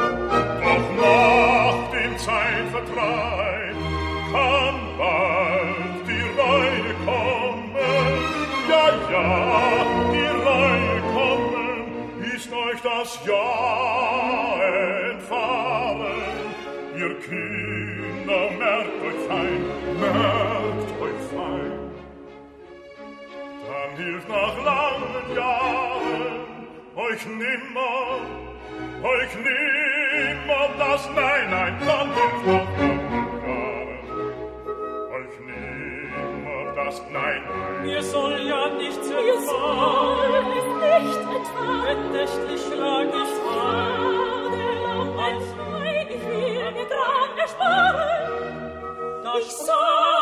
[0.64, 3.76] Doch nach dem Zeitvertreib
[4.32, 8.06] kann bald die Reue kommen.
[8.68, 9.28] Ja, ja,
[10.12, 11.80] die Reue kommen,
[12.34, 14.58] ist euch das Jahr
[15.10, 16.22] entfallen,
[16.98, 17.71] ihr Kind.
[24.12, 26.32] hilft nach langen Jahren
[26.96, 28.20] euch nimmer,
[29.02, 34.06] euch nimmer das Nein, nein, dann hilft nach langen Jahren
[35.16, 37.88] euch nimmer das Nein, nein.
[37.88, 43.74] Ihr soll ja nichts entfahren, ihr soll es nicht entfahren, wenn nächtlich schlag ich war,
[45.24, 48.60] als mein ich will mir dran ersparen,
[49.40, 50.21] ich soll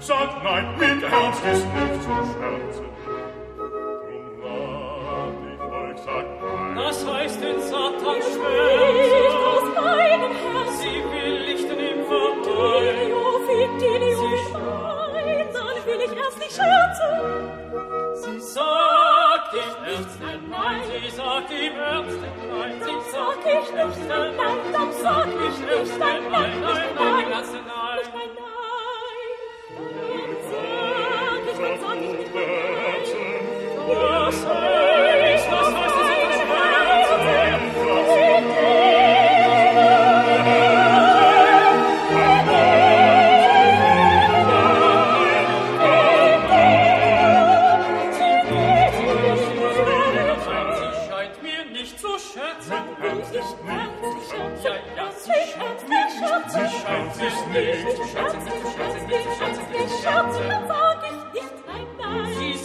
[0.00, 2.86] sagt nein, mit Ernst ist nicht zu scherzen.
[3.56, 6.76] Drum rat ich euch, sagt nein.
[6.76, 15.48] Das heißt den Satan schwärzen, aus meinem Herzen, sie will lichten im Fidelio, Fidelio, nein,
[15.52, 17.14] dann will ich erst nicht scherzen.
[18.22, 22.18] Sie sagt ich nicht, nein, nein, sie sagt ihm ernst,
[22.50, 26.62] nein, sie Sag ich nicht, nein, nein, dann sag ich nicht, nein, nein, nicht.
[26.62, 27.62] Nein, nein, ganz nein.
[27.96, 28.59] nicht nein, nein.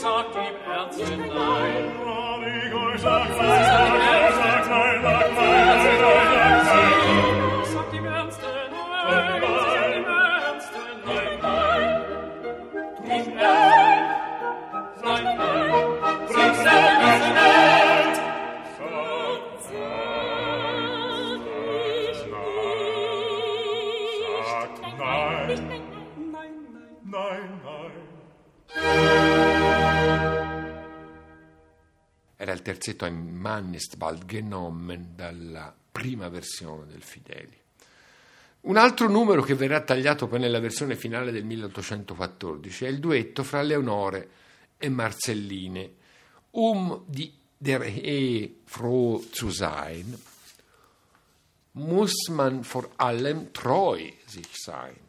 [0.06, 1.86] sag ihm ernst nein.
[2.06, 3.75] Marigo, sag nein.
[32.66, 37.56] Terzetto Ein Mann ist bald genommen dalla prima versione del Fideli.
[38.62, 43.44] Un altro numero che verrà tagliato poi nella versione finale del 1814 è il duetto
[43.44, 44.30] fra Leonore
[44.80, 45.94] e Marcelline,
[46.52, 50.20] Um die der Ehe froh zu sein,
[51.74, 55.00] muss man vor allem treu sich sein,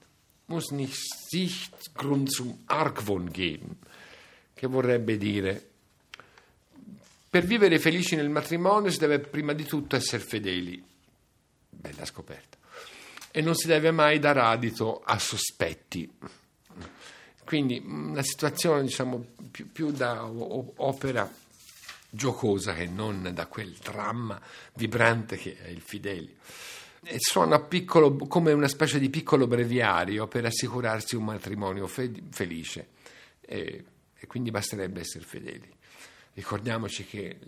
[0.49, 0.99] muss nicht
[1.31, 3.79] sich Grund zum Argwohn geben,
[4.55, 5.76] che vorrebbe dire
[7.37, 10.83] per vivere felici nel matrimonio si deve prima di tutto essere fedeli.
[11.69, 12.57] Bella scoperta.
[13.31, 16.11] E non si deve mai dar adito a sospetti.
[17.45, 21.31] Quindi una situazione, diciamo, più, più da opera
[22.09, 24.41] giocosa che non da quel dramma
[24.73, 26.37] vibrante che è il Fidelio.
[27.03, 32.89] E suona piccolo, come una specie di piccolo breviario per assicurarsi un matrimonio fe- felice.
[33.43, 33.85] E,
[34.15, 35.76] e quindi basterebbe essere fedeli.
[36.37, 37.39] Ricordiamoci che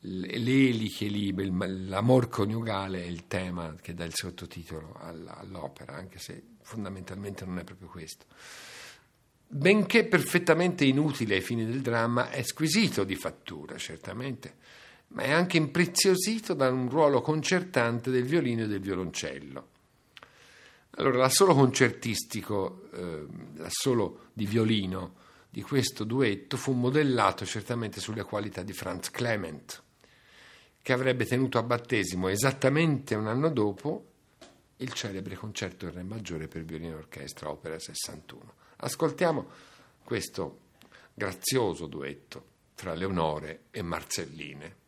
[0.00, 7.44] l'eliche libe, l'amor coniugale è il tema che dà il sottotitolo all'opera, anche se fondamentalmente
[7.44, 8.24] non è proprio questo.
[9.46, 14.56] Benché perfettamente inutile ai fini del dramma, è squisito di fattura, certamente,
[15.08, 19.68] ma è anche impreziosito da un ruolo concertante del violino e del violoncello.
[20.92, 25.16] Allora, l'assolo concertistico, eh, l'assolo di violino,
[25.54, 29.82] di questo duetto fu modellato certamente sulle qualità di Franz Clement,
[30.82, 34.06] che avrebbe tenuto a battesimo esattamente un anno dopo
[34.78, 38.52] il celebre concerto in Re maggiore per violino e orchestra, opera 61.
[38.78, 39.46] Ascoltiamo
[40.02, 40.58] questo
[41.14, 44.82] grazioso duetto fra Leonore e Marcelline.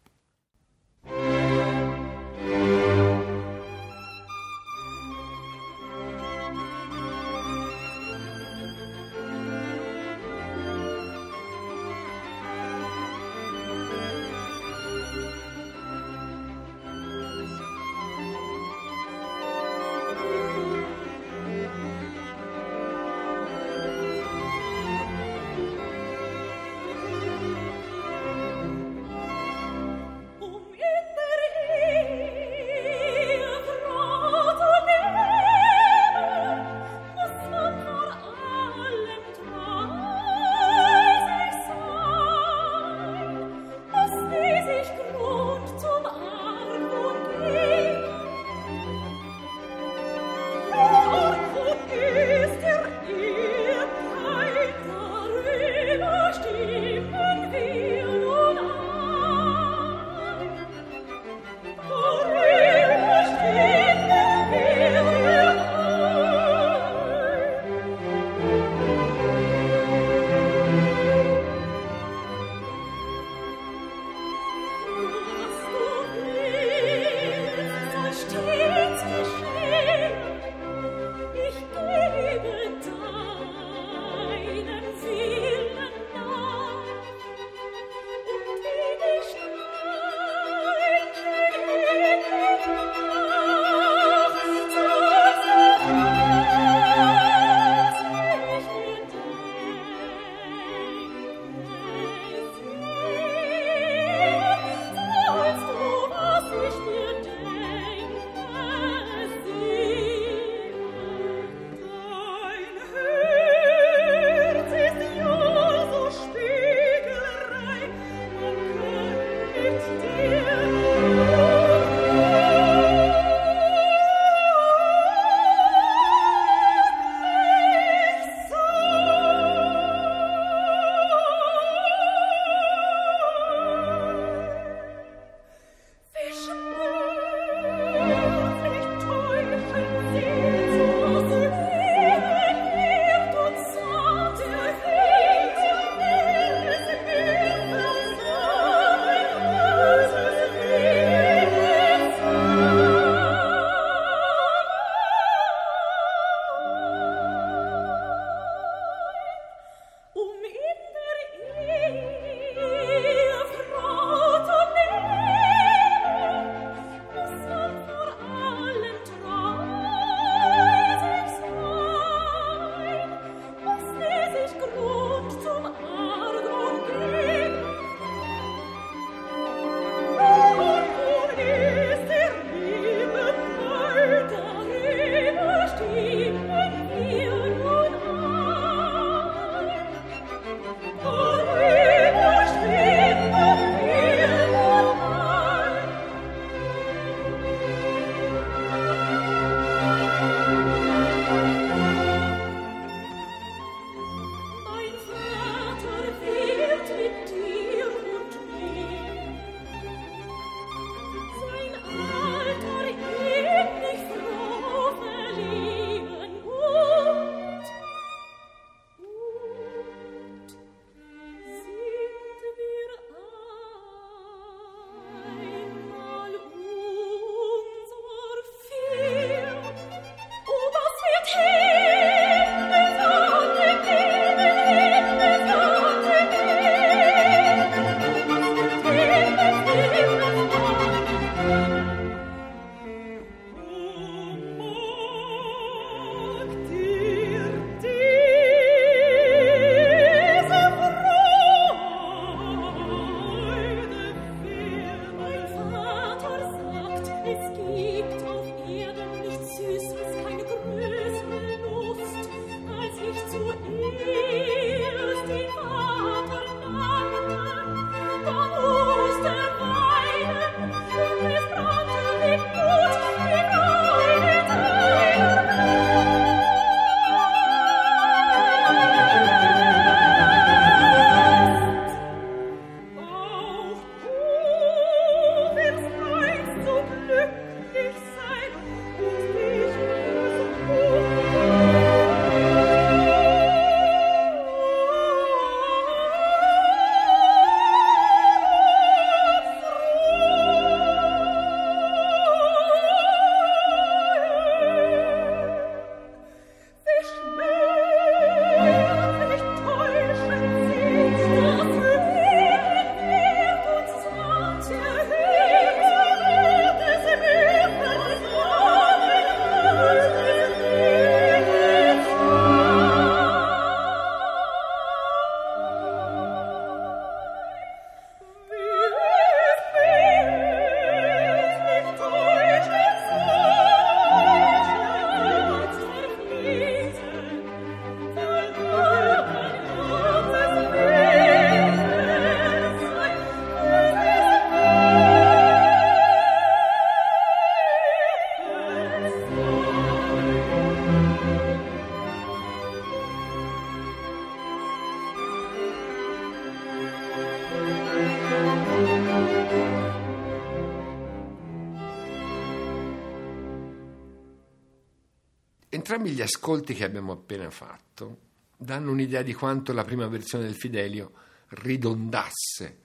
[365.88, 368.18] Entrambi gli ascolti che abbiamo appena fatto
[368.56, 371.12] danno un'idea di quanto la prima versione del Fidelio
[371.50, 372.78] ridondasse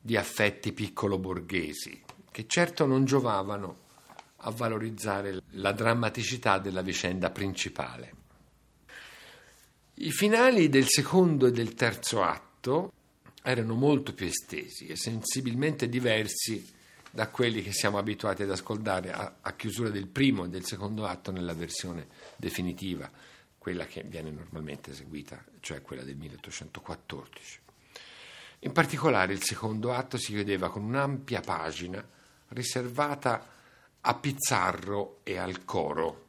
[0.00, 3.78] di affetti piccolo borghesi, che certo non giovavano
[4.36, 8.14] a valorizzare la drammaticità della vicenda principale.
[9.94, 12.92] I finali del secondo e del terzo atto
[13.42, 16.64] erano molto più estesi e sensibilmente diversi
[17.10, 21.06] da quelli che siamo abituati ad ascoltare a, a, chiusura del primo e del secondo
[21.06, 22.06] atto nella versione
[22.36, 23.10] definitiva,
[23.56, 27.60] quella che viene normalmente eseguita, cioè quella del 1814.
[28.60, 32.04] In particolare il secondo atto si chiudeva con un'ampia pagina
[32.48, 33.46] riservata
[34.00, 36.26] a Pizzarro e al coro,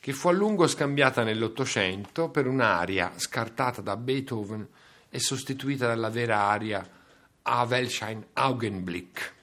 [0.00, 4.66] che fu a lungo scambiata nell'Ottocento per un'aria scartata da Beethoven
[5.10, 6.88] e sostituita dalla vera aria
[7.42, 9.34] A Welschein Augenblick,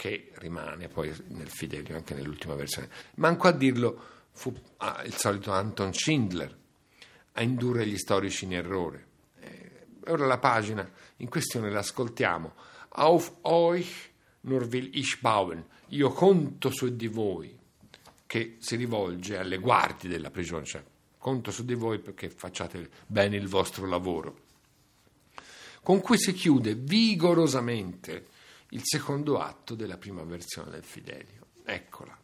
[0.00, 2.88] che rimane poi nel Fidelio anche nell'ultima versione.
[3.16, 6.56] Manco a dirlo fu ah, il solito Anton Schindler
[7.32, 9.06] a indurre gli storici in errore.
[9.40, 12.54] Eh, ora la pagina in questione l'ascoltiamo.
[12.92, 14.08] Auf euch
[14.44, 17.54] nur will ich bauen, io conto su di voi,
[18.26, 20.82] che si rivolge alle guardie della prigione, cioè
[21.18, 24.38] conto su di voi perché facciate bene il vostro lavoro.
[25.82, 28.29] Con cui si chiude vigorosamente
[28.70, 31.48] il secondo atto della prima versione del Fidelio.
[31.64, 32.19] Eccola.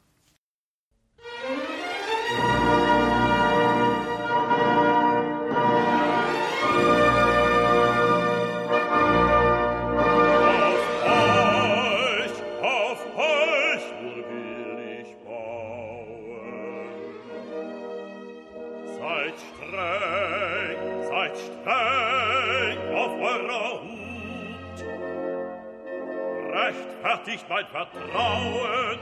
[27.48, 28.98] Rechtfertigt mein Vertrauen,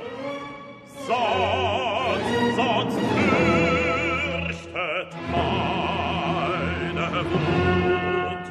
[1.07, 2.99] sonst, sonst
[4.59, 8.45] fürchtet meine Wut.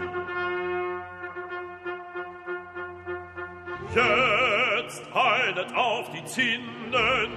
[3.96, 7.30] Jetzt heilet auf die Zinnen,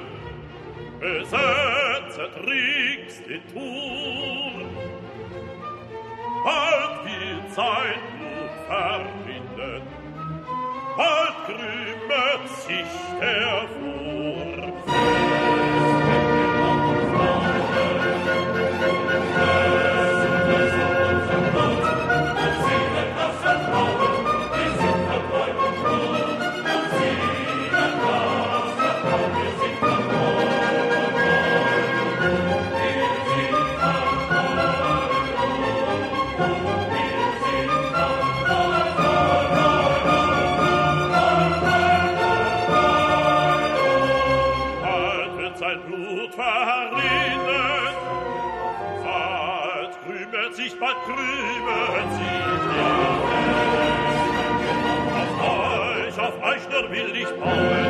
[1.01, 4.69] besetzet rings den Turm,
[6.45, 9.26] bald wird sein Blut verbinden,
[10.97, 13.96] bald krümmet sich der Fuß.
[51.07, 52.67] Krümmet sich
[55.21, 57.87] Auf euch, auf euch nur will ich bauen.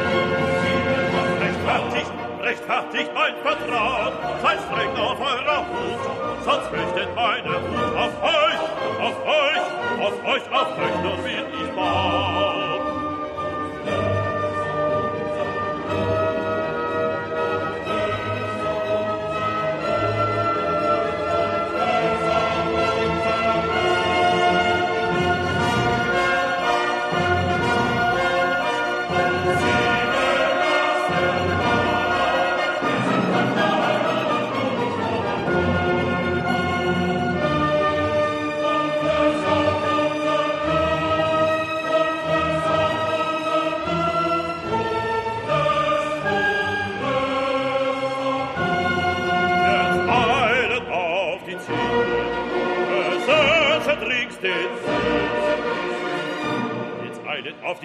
[1.40, 2.12] Rechtfertigt,
[2.42, 4.12] rechtfertigt mein Vertrauen,
[4.42, 8.62] seid streng auf eurer Hut, sonst fürchtet meine Hut auf euch,
[9.06, 9.64] auf euch,
[10.06, 12.55] auf euch, auf euch nur will ich bauen.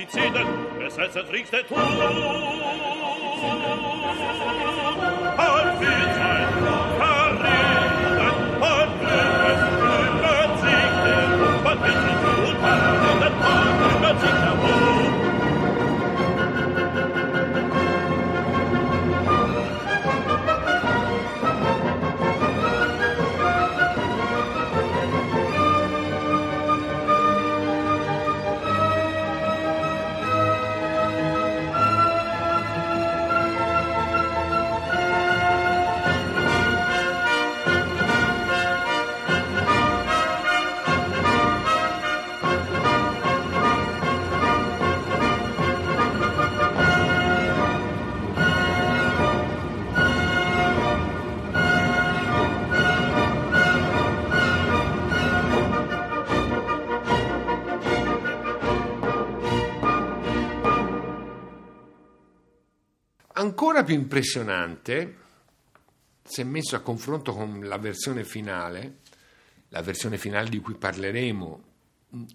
[0.02, 0.46] die Zähne,
[0.80, 1.78] besetzet rings der Tod.
[5.38, 5.80] Halt
[14.02, 15.11] und und und.
[63.72, 65.18] Ancora più impressionante,
[66.22, 68.98] se messo a confronto con la versione finale,
[69.70, 71.64] la versione finale di cui parleremo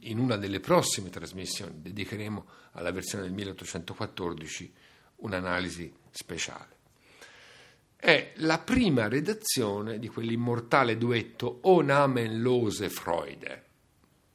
[0.01, 4.73] in una delle prossime trasmissioni, dedicheremo alla versione del 1814
[5.17, 6.77] un'analisi speciale.
[7.97, 13.65] È la prima redazione di quell'immortale duetto O Namen Lose Freude,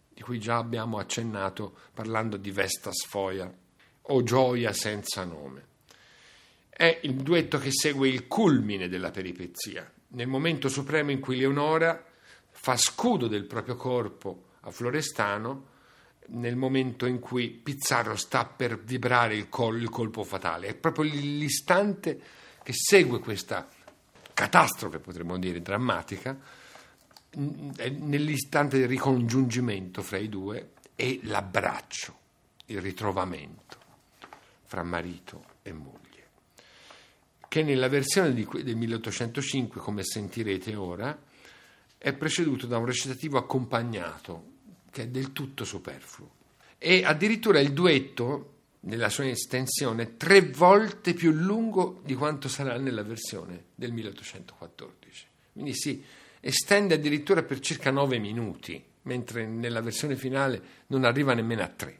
[0.08, 3.52] di cui già abbiamo accennato parlando di Vesta Sfoia
[4.02, 5.70] o Gioia senza nome.
[6.82, 12.04] È il duetto che segue il culmine della peripezia, nel momento supremo in cui Leonora
[12.50, 15.68] fa scudo del proprio corpo a Florestano
[16.30, 20.70] nel momento in cui Pizzarro sta per vibrare il, col- il colpo fatale.
[20.70, 22.20] È proprio l'istante
[22.64, 23.70] che segue questa
[24.34, 26.36] catastrofe, potremmo dire, drammatica,
[27.36, 32.18] nell'istante del ricongiungimento fra i due e l'abbraccio,
[32.66, 33.78] il ritrovamento
[34.66, 36.01] fra marito e moglie,
[37.52, 41.22] che nella versione di, del 1805, come sentirete ora,
[41.98, 44.44] è preceduto da un recitativo accompagnato,
[44.90, 46.32] che è del tutto superfluo.
[46.78, 53.04] E addirittura il duetto, nella sua estensione, tre volte più lungo di quanto sarà nella
[53.04, 55.26] versione del 1814.
[55.52, 56.02] Quindi si
[56.40, 62.00] estende addirittura per circa nove minuti, mentre nella versione finale non arriva nemmeno a tre.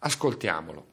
[0.00, 0.91] Ascoltiamolo.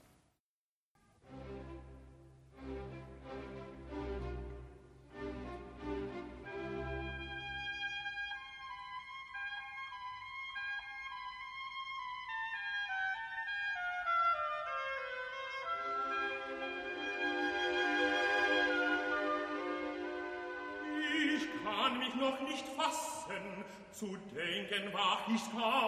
[25.30, 25.79] He's war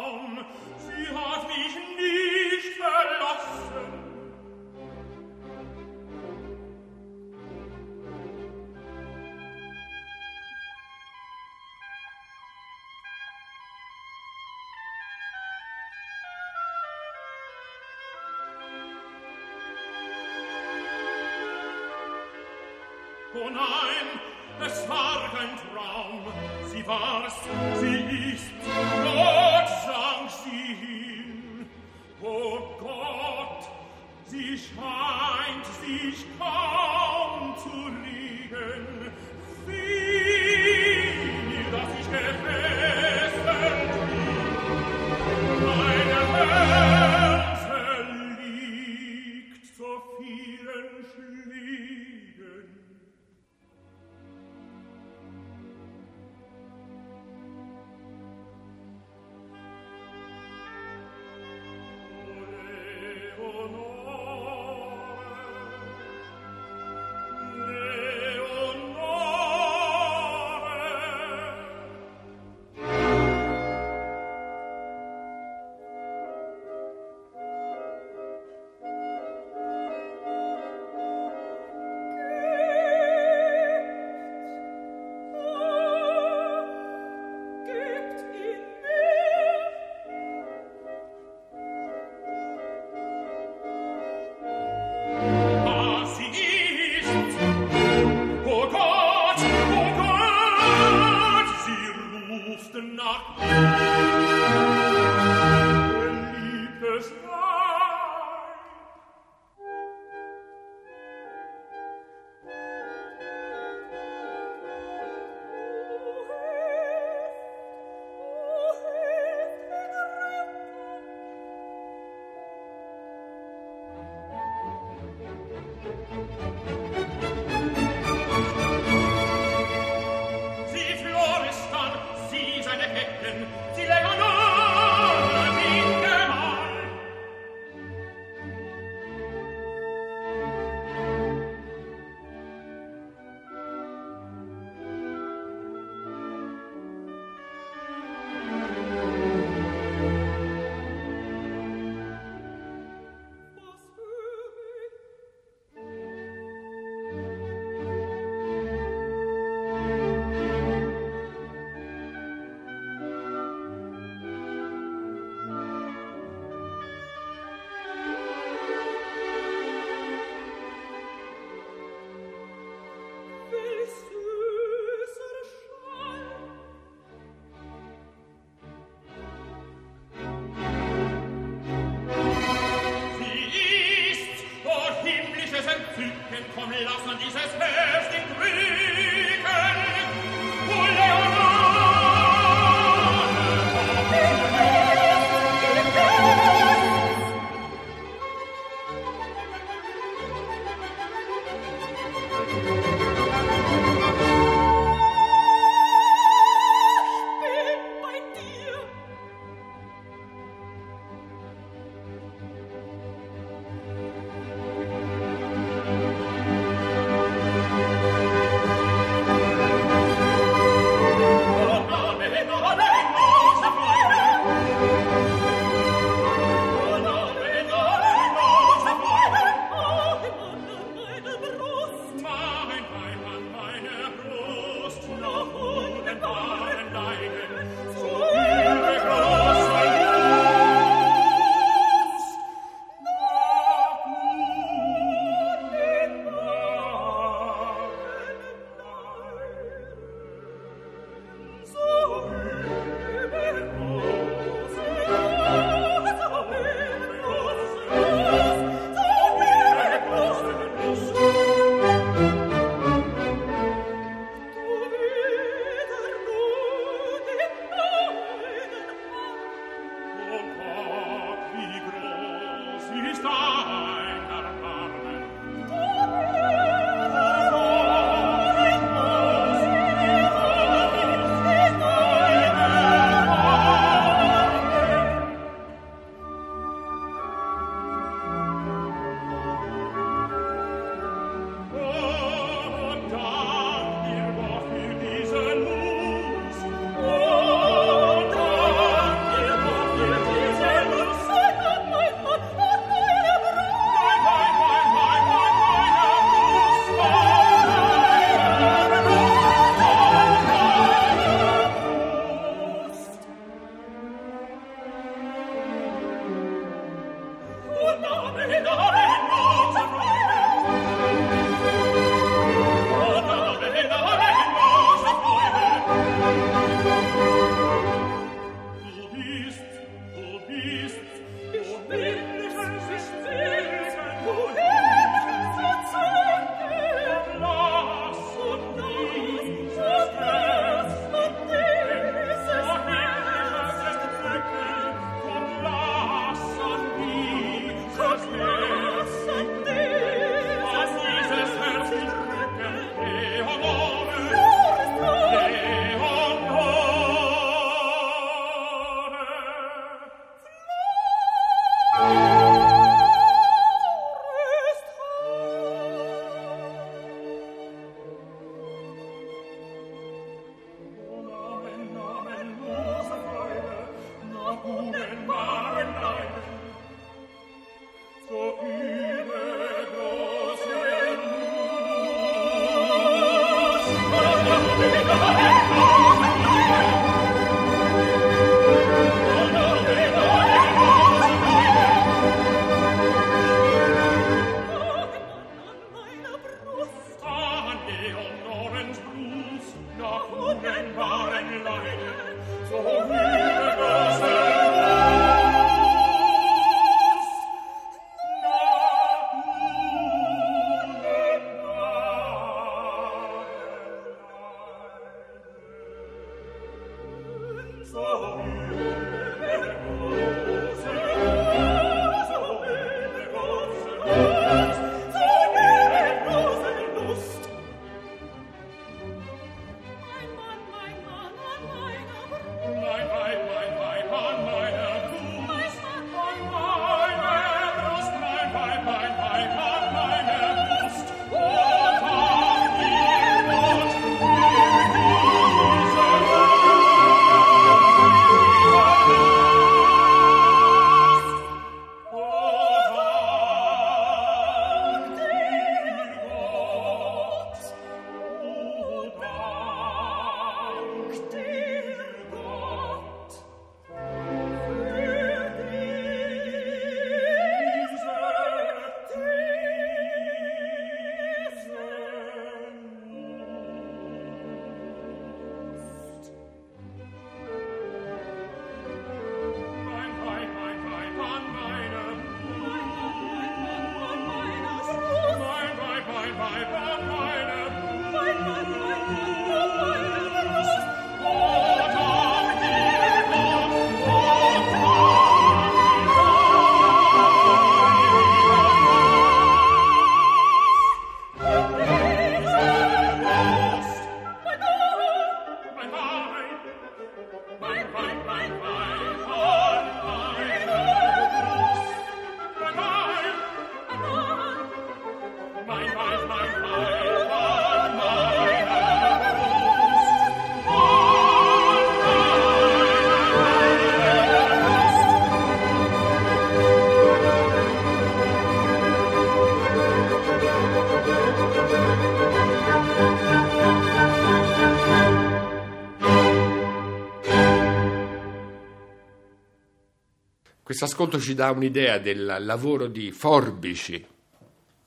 [540.82, 544.04] Questo ascolto ci dà un'idea del lavoro di forbici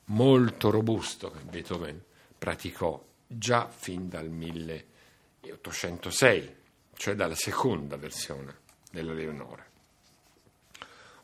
[0.07, 2.03] molto robusto che Beethoven
[2.36, 6.55] praticò già fin dal 1806,
[6.97, 8.57] cioè dalla seconda versione
[8.90, 9.66] della Leonore.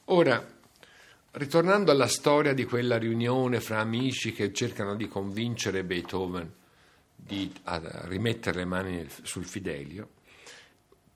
[0.04, 0.40] Ora,
[1.32, 6.48] ritornando alla storia di quella riunione fra amici che cercano di convincere Beethoven
[7.16, 7.52] di,
[8.02, 10.10] rimettere le mani sul Fidelio,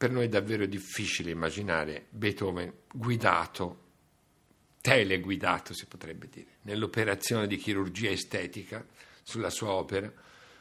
[0.04, 3.84] per noi è davvero difficile immaginare Beethoven guidato,
[4.82, 8.84] teleguidato si potrebbe dire, nell'operazione di chirurgia estetica
[9.22, 10.12] sulla sua opera,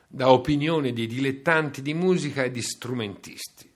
[0.08, 3.70] da opinioni di dilettanti di musica e di strumentisti.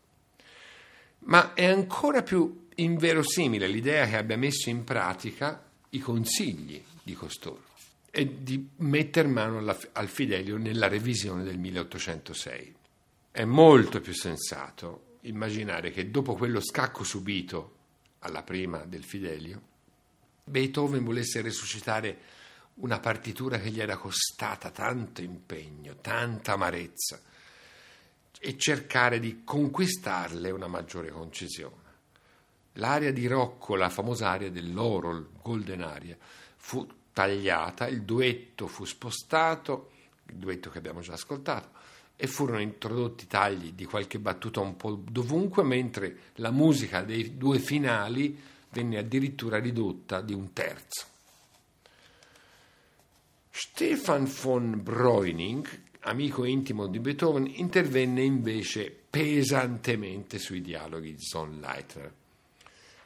[1.26, 7.64] Ma è ancora più inverosimile l'idea che abbia messo in pratica i consigli di costoro
[8.10, 12.76] e di metter mano alla, al Fidelio nella revisione del 1806.
[13.32, 17.76] È molto più sensato immaginare che dopo quello scacco subito
[18.20, 19.62] alla prima del Fidelio,
[20.44, 22.36] Beethoven volesse resuscitare
[22.76, 27.20] una partitura che gli era costata tanto impegno, tanta amarezza,
[28.40, 31.86] e cercare di conquistarle una maggiore concisione.
[32.74, 36.16] L'aria di Rocco, la famosa aria dell'oro, il golden aria,
[36.56, 39.92] fu tagliata, il duetto fu spostato,
[40.28, 41.72] il duetto che abbiamo già ascoltato,
[42.20, 47.60] e furono introdotti tagli di qualche battuta un po' dovunque, mentre la musica dei due
[47.60, 48.38] finali
[48.72, 51.06] venne addirittura ridotta di un terzo.
[53.52, 55.68] Stefan von Breuning,
[56.02, 62.14] amico intimo di Beethoven, intervenne invece pesantemente sui dialoghi di Sonnleitner,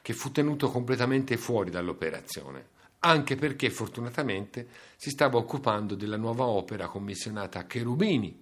[0.01, 2.66] che fu tenuto completamente fuori dall'operazione,
[2.99, 8.41] anche perché fortunatamente si stava occupando della nuova opera commissionata a Cherubini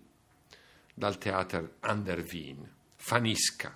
[1.00, 3.74] dal Theater an der Wien, Fanisca.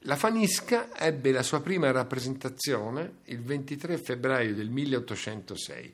[0.00, 5.92] La Fanisca ebbe la sua prima rappresentazione il 23 febbraio del 1806,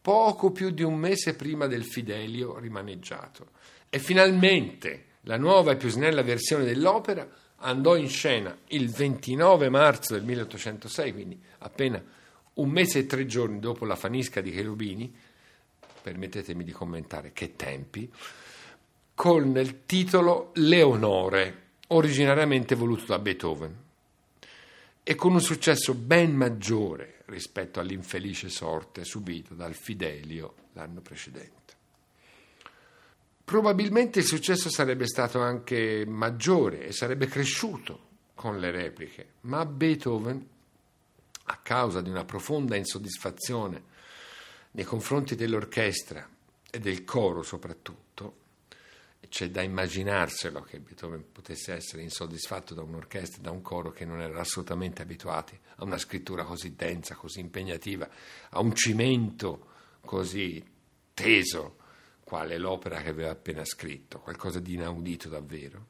[0.00, 3.50] poco più di un mese prima del Fidelio rimaneggiato.
[3.90, 10.14] E finalmente la nuova e più snella versione dell'opera andò in scena il 29 marzo
[10.14, 12.00] del 1806, quindi appena
[12.54, 15.12] un mese e tre giorni dopo la Fanisca di Cherubini,
[16.02, 18.08] permettetemi di commentare che tempi,
[19.18, 23.76] con il titolo Leonore, originariamente voluto da Beethoven,
[25.02, 31.74] e con un successo ben maggiore rispetto all'infelice sorte subito dal Fidelio l'anno precedente.
[33.42, 38.02] Probabilmente il successo sarebbe stato anche maggiore e sarebbe cresciuto
[38.36, 40.48] con le repliche, ma Beethoven,
[41.42, 43.82] a causa di una profonda insoddisfazione
[44.70, 46.24] nei confronti dell'orchestra
[46.70, 48.07] e del coro soprattutto,
[49.28, 54.20] c'è da immaginarselo che Beethoven potesse essere insoddisfatto da un'orchestra, da un coro che non
[54.20, 58.08] erano assolutamente abituati a una scrittura così densa, così impegnativa,
[58.50, 59.66] a un cimento
[60.00, 60.64] così
[61.12, 61.76] teso,
[62.22, 65.86] quale l'opera che aveva appena scritto, qualcosa di inaudito davvero.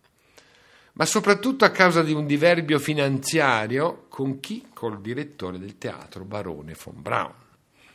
[0.94, 4.68] Ma soprattutto a causa di un diverbio finanziario con chi?
[4.72, 7.34] Col direttore del teatro, Barone von Braun,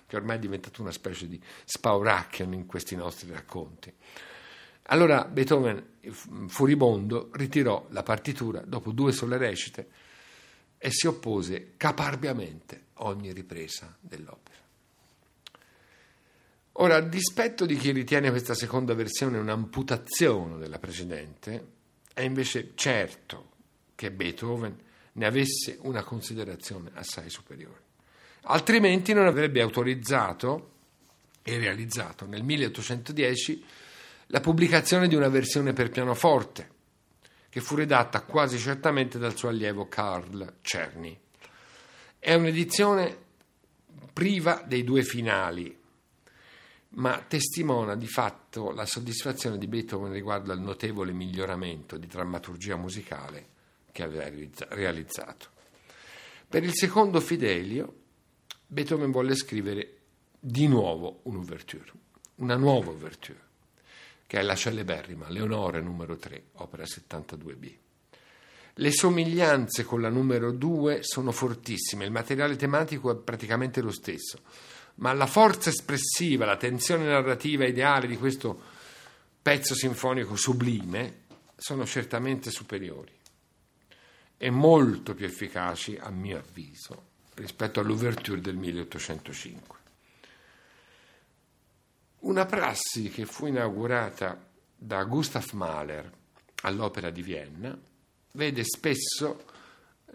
[0.07, 3.93] che ormai è diventato una specie di spauracchion in questi nostri racconti.
[4.83, 5.99] Allora Beethoven,
[6.47, 9.87] furibondo, ritirò la partitura dopo due sole recite
[10.77, 14.57] e si oppose caparbiamente a ogni ripresa dell'opera.
[16.77, 21.67] Ora, a dispetto di chi ritiene questa seconda versione un'amputazione della precedente,
[22.13, 23.51] è invece certo
[23.95, 24.75] che Beethoven
[25.13, 27.81] ne avesse una considerazione assai superiore.
[28.43, 30.71] Altrimenti non avrebbe autorizzato
[31.43, 33.63] e realizzato nel 1810
[34.27, 36.71] la pubblicazione di una versione per pianoforte,
[37.49, 41.19] che fu redatta quasi certamente dal suo allievo Carl Czerny.
[42.17, 43.17] È un'edizione
[44.11, 45.77] priva dei due finali,
[46.95, 53.47] ma testimona di fatto la soddisfazione di Beethoven riguardo al notevole miglioramento di drammaturgia musicale
[53.91, 54.29] che aveva
[54.69, 55.49] realizzato.
[56.47, 58.01] Per il secondo Fidelio,
[58.65, 59.97] Beethoven volle scrivere
[60.39, 61.91] di nuovo un'ouverture,
[62.35, 63.51] una nuova ouverture
[64.33, 67.71] che è la celeberrima Leonore numero 3, opera 72b.
[68.73, 74.39] Le somiglianze con la numero 2 sono fortissime, il materiale tematico è praticamente lo stesso,
[74.95, 78.59] ma la forza espressiva, la tensione narrativa ideale di questo
[79.39, 83.13] pezzo sinfonico sublime sono certamente superiori
[84.35, 89.82] e molto più efficaci, a mio avviso, rispetto all'ouverture del 1805.
[92.23, 96.09] Una prassi che fu inaugurata da Gustav Mahler
[96.61, 97.77] all'Opera di Vienna
[98.31, 99.43] vede spesso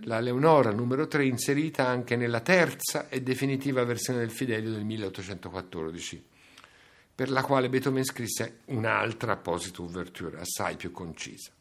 [0.04, 6.24] la Leonora numero 3 inserita anche nella terza e definitiva versione del Fidelio del 1814,
[7.14, 11.52] per la quale Beethoven scrisse un'altra apposita ouverture assai più concisa.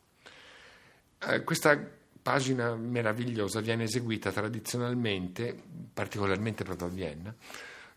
[1.28, 1.78] Eh, questa
[2.22, 5.62] pagina meravigliosa viene eseguita tradizionalmente,
[5.94, 7.36] particolarmente proprio a Vienna,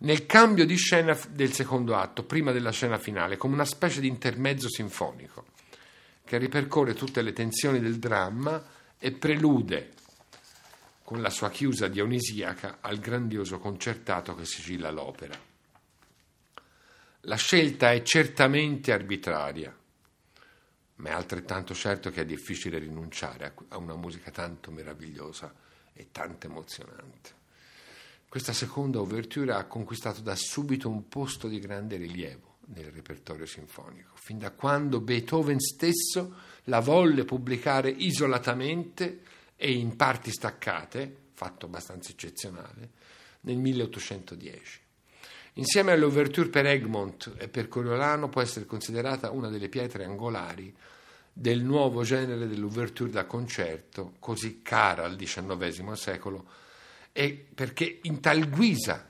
[0.03, 4.09] nel cambio di scena del secondo atto, prima della scena finale, come una specie di
[4.09, 5.47] intermezzo sinfonico
[6.25, 8.63] che ripercorre tutte le tensioni del dramma
[8.99, 9.95] e prelude
[11.03, 15.37] con la sua chiusa dionisiaca al grandioso concertato che sigilla l'opera.
[17.23, 19.77] La scelta è certamente arbitraria,
[20.97, 25.53] ma è altrettanto certo che è difficile rinunciare a una musica tanto meravigliosa
[25.93, 27.40] e tanto emozionante.
[28.31, 34.13] Questa seconda ouverture ha conquistato da subito un posto di grande rilievo nel repertorio sinfonico,
[34.15, 36.37] fin da quando Beethoven stesso
[36.67, 39.23] la volle pubblicare isolatamente
[39.57, 42.91] e in parti staccate, fatto abbastanza eccezionale,
[43.41, 44.81] nel 1810.
[45.55, 50.73] Insieme all'ouverture per Egmont e per Coriolano può essere considerata una delle pietre angolari
[51.33, 56.69] del nuovo genere dell'ouverture da concerto, così cara al XIX secolo,
[57.13, 59.09] e perché in tal guisa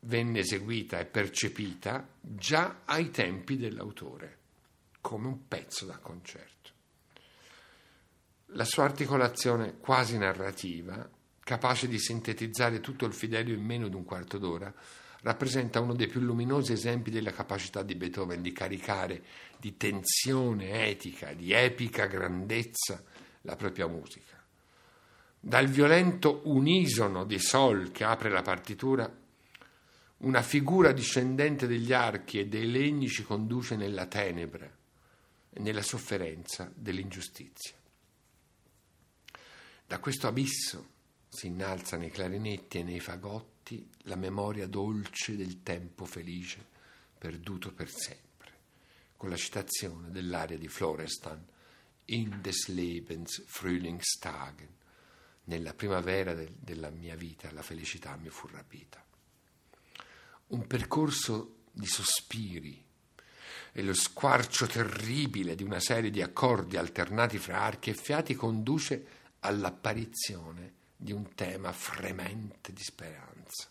[0.00, 4.38] venne eseguita e percepita già ai tempi dell'autore,
[5.00, 6.70] come un pezzo da concerto.
[8.54, 11.08] La sua articolazione quasi narrativa,
[11.40, 14.72] capace di sintetizzare tutto il Fidelio in meno di un quarto d'ora,
[15.22, 19.24] rappresenta uno dei più luminosi esempi della capacità di Beethoven di caricare
[19.58, 23.02] di tensione etica, di epica grandezza
[23.42, 24.41] la propria musica.
[25.44, 29.12] Dal violento unisono di Sol che apre la partitura,
[30.18, 34.72] una figura discendente degli archi e dei legni ci conduce nella tenebra
[35.50, 37.74] e nella sofferenza dell'ingiustizia.
[39.84, 40.90] Da questo abisso
[41.28, 46.64] si innalza nei clarinetti e nei fagotti la memoria dolce del tempo felice
[47.18, 48.52] perduto per sempre,
[49.16, 51.44] con la citazione dell'aria di Florestan
[52.04, 54.80] In des Lebens Frühlingstagen
[55.44, 59.04] nella primavera del, della mia vita la felicità mi fu rapita.
[60.48, 62.84] Un percorso di sospiri
[63.72, 69.06] e lo squarcio terribile di una serie di accordi alternati fra archi e fiati conduce
[69.40, 73.68] all'apparizione di un tema fremente di speranza.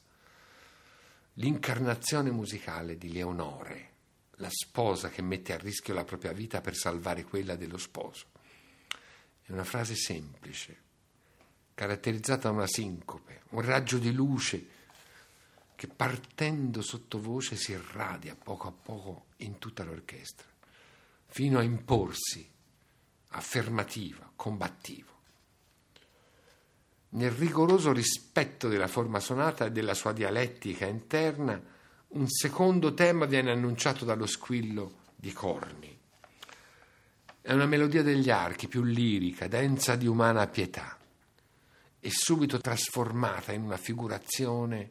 [1.35, 3.89] L'incarnazione musicale di Leonore,
[4.35, 8.25] la sposa che mette a rischio la propria vita per salvare quella dello sposo.
[9.43, 10.89] È una frase semplice,
[11.81, 14.67] caratterizzata da una sincope, un raggio di luce
[15.73, 20.45] che partendo sottovoce si irradia poco a poco in tutta l'orchestra,
[21.25, 22.47] fino a imporsi
[23.29, 25.09] affermativa, combattivo.
[27.09, 31.59] Nel rigoroso rispetto della forma sonata e della sua dialettica interna,
[32.09, 35.99] un secondo tema viene annunciato dallo squillo di corni.
[37.41, 40.99] È una melodia degli archi più lirica, densa di umana pietà
[42.03, 44.89] e subito trasformata in una figurazione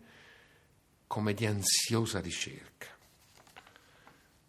[1.08, 2.86] come di ansiosa ricerca.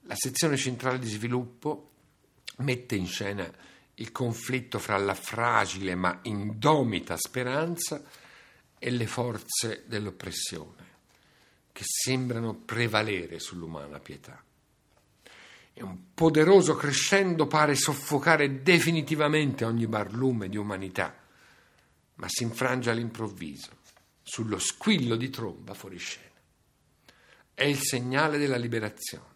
[0.02, 1.90] La sezione centrale di sviluppo
[2.58, 3.52] mette in scena
[3.96, 8.04] il conflitto fra la fragile ma indomita speranza
[8.78, 10.90] e le forze dell'oppressione
[11.72, 14.44] che sembrano prevalere sull'umana pietà.
[15.74, 21.21] E un poderoso crescendo pare soffocare definitivamente ogni barlume di umanità
[22.22, 23.80] ma si infrange all'improvviso,
[24.22, 26.30] sullo squillo di tromba fuori scena.
[27.52, 29.30] È il segnale della liberazione.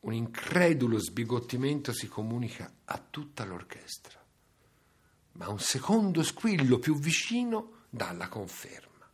[0.00, 4.18] Un incredulo sbigottimento si comunica a tutta l'orchestra,
[5.32, 9.10] ma un secondo squillo più vicino dà la conferma.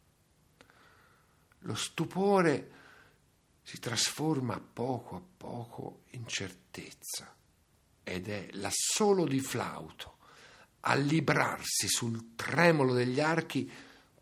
[1.63, 2.71] Lo stupore
[3.65, 7.35] si trasforma a poco a poco in certezza
[8.05, 10.18] ed è l'assolo di flauto
[10.89, 13.71] a librarsi sul tremolo degli archi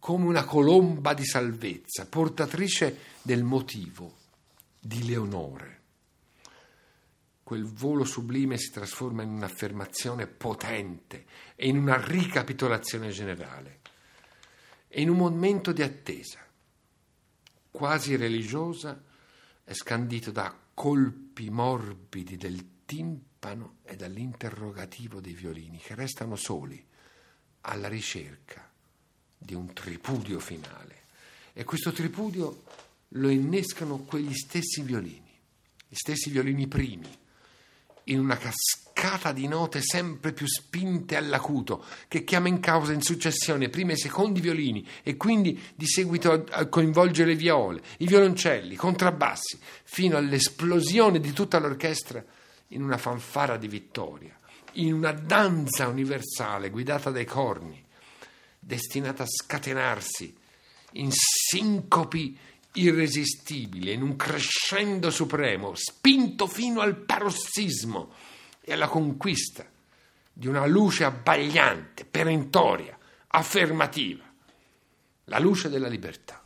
[0.00, 4.14] come una colomba di salvezza, portatrice del motivo
[4.80, 5.74] di Leonore.
[7.46, 13.80] quel volo sublime si trasforma in un'affermazione potente e in una ricapitolazione generale.
[14.88, 16.44] E in un momento di attesa,
[17.70, 19.00] quasi religiosa,
[19.62, 23.25] è scandito da colpi morbidi del timpano
[23.84, 26.84] e dall'interrogativo dei violini che restano soli
[27.60, 28.68] alla ricerca
[29.38, 31.04] di un tripudio finale.
[31.52, 32.64] E questo tripudio
[33.10, 35.30] lo innescano quegli stessi violini,
[35.86, 37.08] gli stessi violini primi,
[38.04, 43.68] in una cascata di note sempre più spinte all'acuto, che chiama in causa in successione
[43.68, 49.58] primi e secondi violini e quindi di seguito coinvolge le viole, i violoncelli, i contrabbassi,
[49.84, 52.24] fino all'esplosione di tutta l'orchestra
[52.68, 54.38] in una fanfara di vittoria,
[54.72, 57.84] in una danza universale guidata dai corni,
[58.58, 60.36] destinata a scatenarsi
[60.92, 62.36] in sincopi
[62.72, 68.12] irresistibili, in un crescendo supremo, spinto fino al parossismo
[68.60, 69.64] e alla conquista
[70.32, 72.98] di una luce abbagliante, perentoria,
[73.28, 74.24] affermativa,
[75.24, 76.45] la luce della libertà.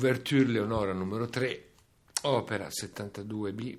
[0.00, 1.72] Ouverture Leonora numero 3,
[2.22, 3.78] opera 72b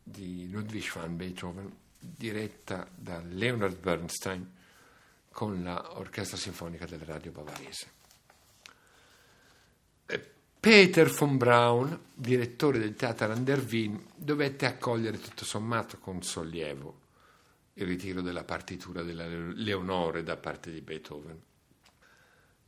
[0.00, 4.48] di Ludwig van Beethoven, diretta da Leonard Bernstein
[5.32, 7.90] con l'Orchestra Sinfonica del Radio Bavarese.
[10.60, 17.00] Peter von Braun, direttore del Teatro an der Wien, dovette accogliere tutto sommato con sollievo
[17.72, 21.42] il ritiro della partitura della Leonore da parte di Beethoven.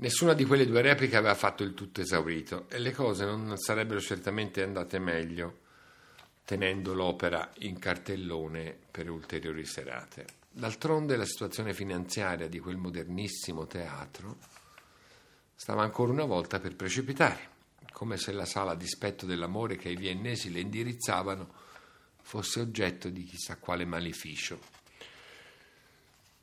[0.00, 4.00] Nessuna di quelle due repliche aveva fatto il tutto esaurito e le cose non sarebbero
[4.00, 5.66] certamente andate meglio
[6.44, 10.24] tenendo l'opera in cartellone per ulteriori serate.
[10.50, 14.38] D'altronde la situazione finanziaria di quel modernissimo teatro
[15.56, 17.56] stava ancora una volta per precipitare
[17.90, 21.52] come se la sala a dispetto dell'amore che i viennesi le indirizzavano
[22.22, 24.77] fosse oggetto di chissà quale maleficio.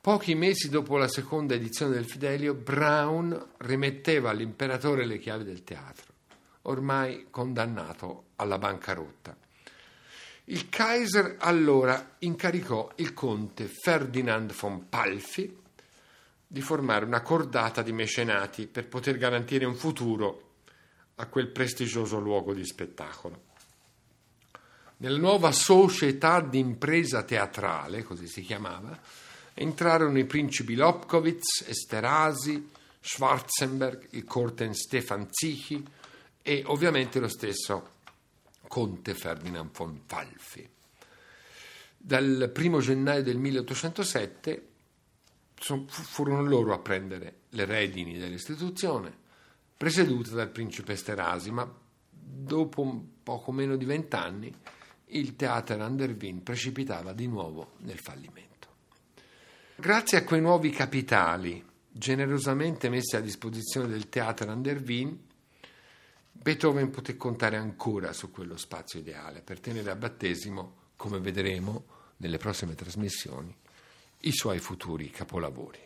[0.06, 6.12] Pochi mesi dopo la seconda edizione del Fidelio, Brown rimetteva all'imperatore le chiavi del teatro,
[6.62, 9.36] ormai condannato alla bancarotta.
[10.44, 15.58] Il Kaiser allora incaricò il conte Ferdinand von Palfi
[16.46, 20.50] di formare una cordata di mecenati per poter garantire un futuro
[21.16, 23.42] a quel prestigioso luogo di spettacolo.
[24.98, 29.24] Nella nuova società di impresa teatrale, così si chiamava,
[29.58, 32.68] entrarono i principi Lobkowitz, Esterasi,
[33.00, 35.82] Schwarzenberg, il Corten Stefan Zichi
[36.42, 37.94] e ovviamente lo stesso
[38.68, 40.68] conte Ferdinand von Falfi.
[41.96, 44.68] Dal 1 gennaio del 1807
[45.54, 49.24] furono loro a prendere le redini dell'istituzione
[49.74, 51.66] presieduta dal principe Esterasi, ma
[52.10, 54.54] dopo poco meno di vent'anni
[55.10, 58.55] il Theater an der Wien precipitava di nuovo nel fallimento.
[59.78, 65.18] Grazie a quei nuovi capitali generosamente messi a disposizione del Theater an der Wien,
[66.32, 71.84] Beethoven poté contare ancora su quello spazio ideale per tenere a battesimo, come vedremo
[72.16, 73.54] nelle prossime trasmissioni,
[74.20, 75.80] i suoi futuri capolavori.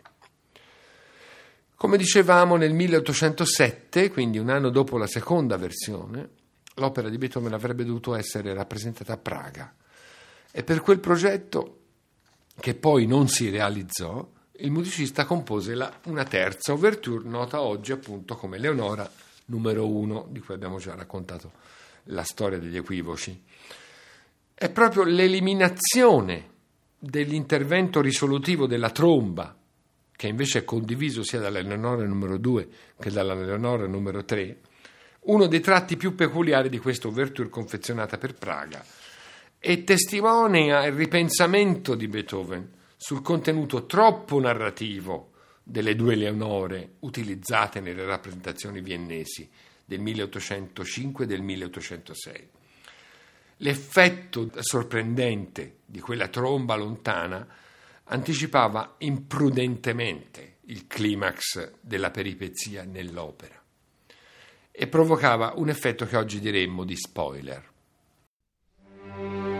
[1.74, 6.28] Come dicevamo, nel 1807, quindi un anno dopo la seconda versione,
[6.74, 9.74] l'opera di Beethoven avrebbe dovuto essere rappresentata a Praga.
[10.52, 11.79] E per quel progetto,
[12.60, 18.36] che poi non si realizzò, il musicista compose la, una terza ouverture, nota oggi appunto
[18.36, 19.10] come Leonora
[19.46, 21.50] numero uno, di cui abbiamo già raccontato
[22.04, 23.42] la storia degli equivoci.
[24.54, 26.48] È proprio l'eliminazione
[26.98, 29.56] dell'intervento risolutivo della tromba
[30.14, 32.68] che invece è condiviso sia dalla Leonora numero 2
[33.00, 34.60] che dalla Leonora numero 3,
[35.20, 38.84] uno dei tratti più peculiari di questa ouverture confezionata per Praga
[39.62, 45.32] e testimonia il ripensamento di Beethoven sul contenuto troppo narrativo
[45.62, 49.48] delle due Leonore utilizzate nelle rappresentazioni viennesi
[49.84, 52.48] del 1805 e del 1806.
[53.58, 57.46] L'effetto sorprendente di quella tromba lontana
[58.04, 63.62] anticipava imprudentemente il climax della peripezia nell'opera
[64.70, 67.69] e provocava un effetto che oggi diremmo di spoiler.
[69.20, 69.59] thank you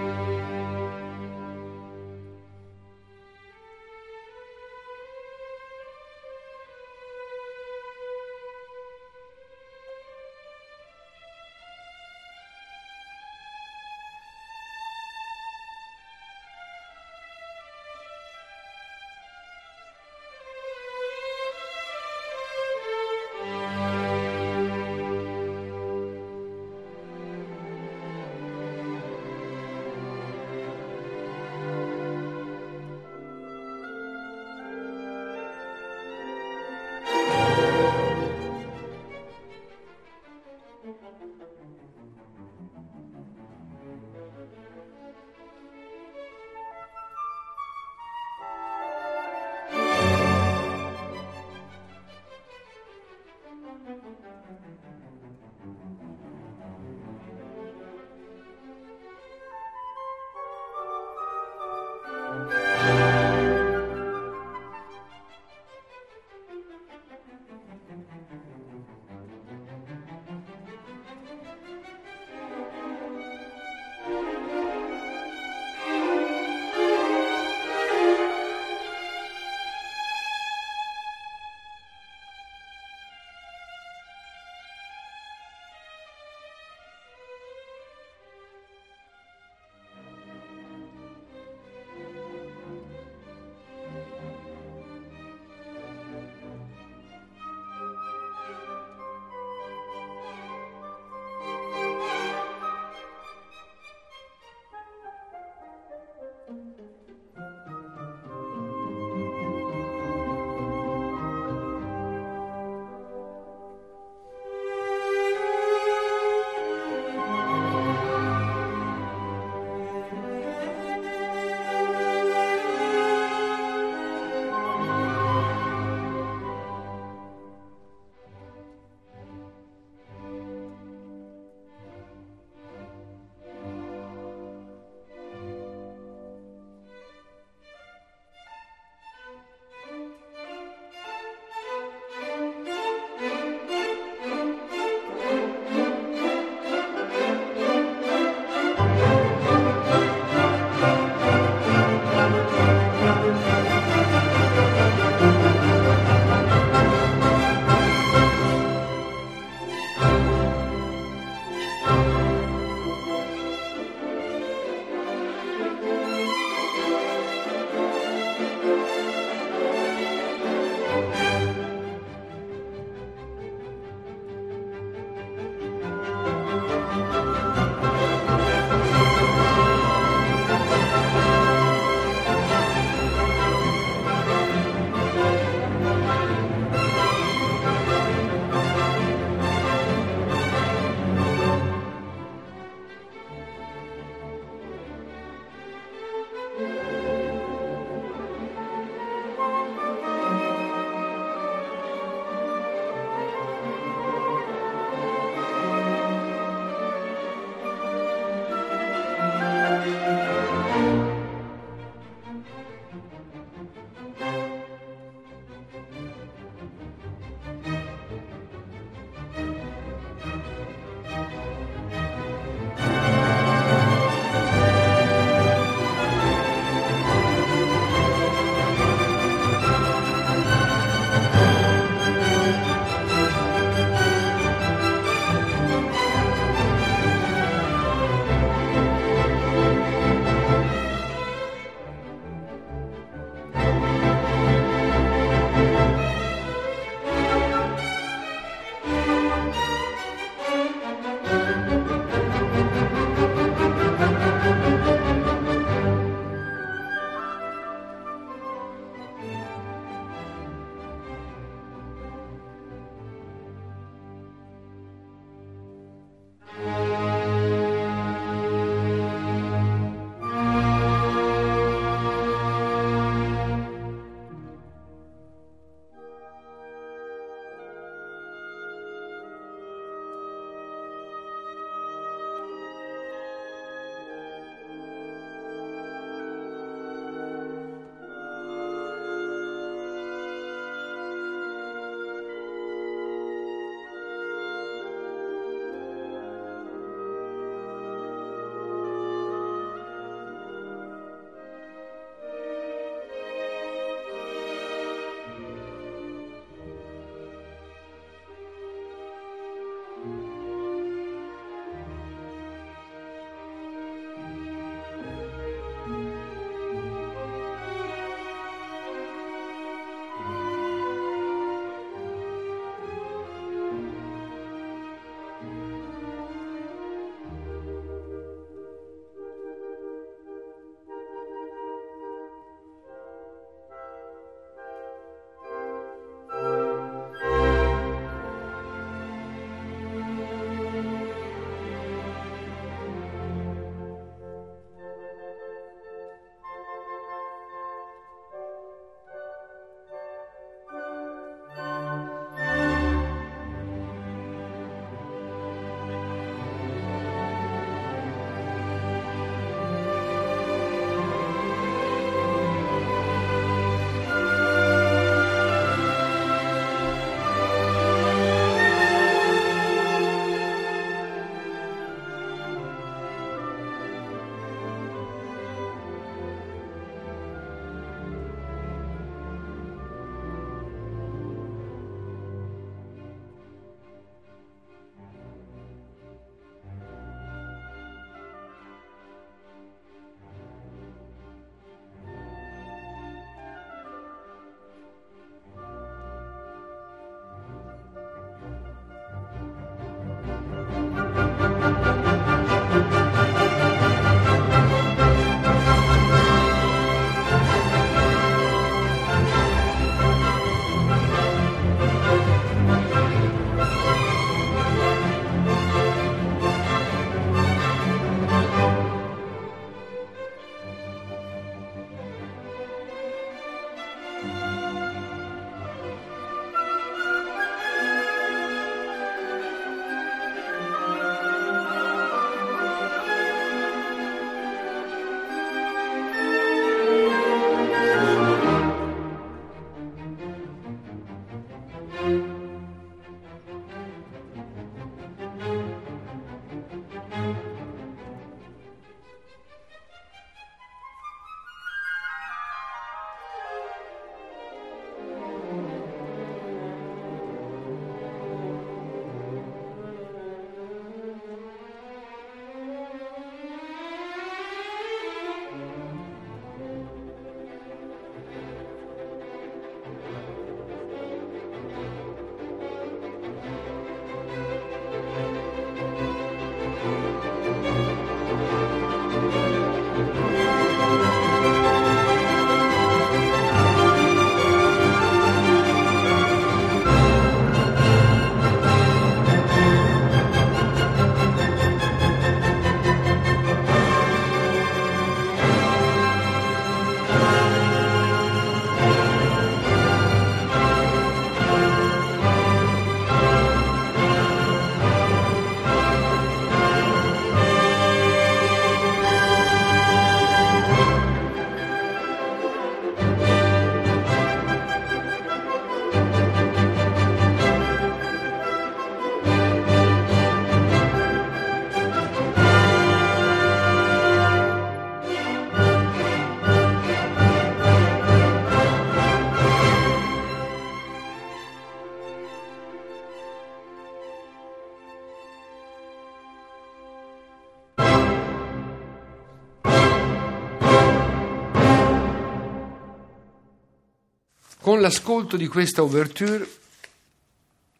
[544.70, 546.48] Con l'ascolto di questa ouverture,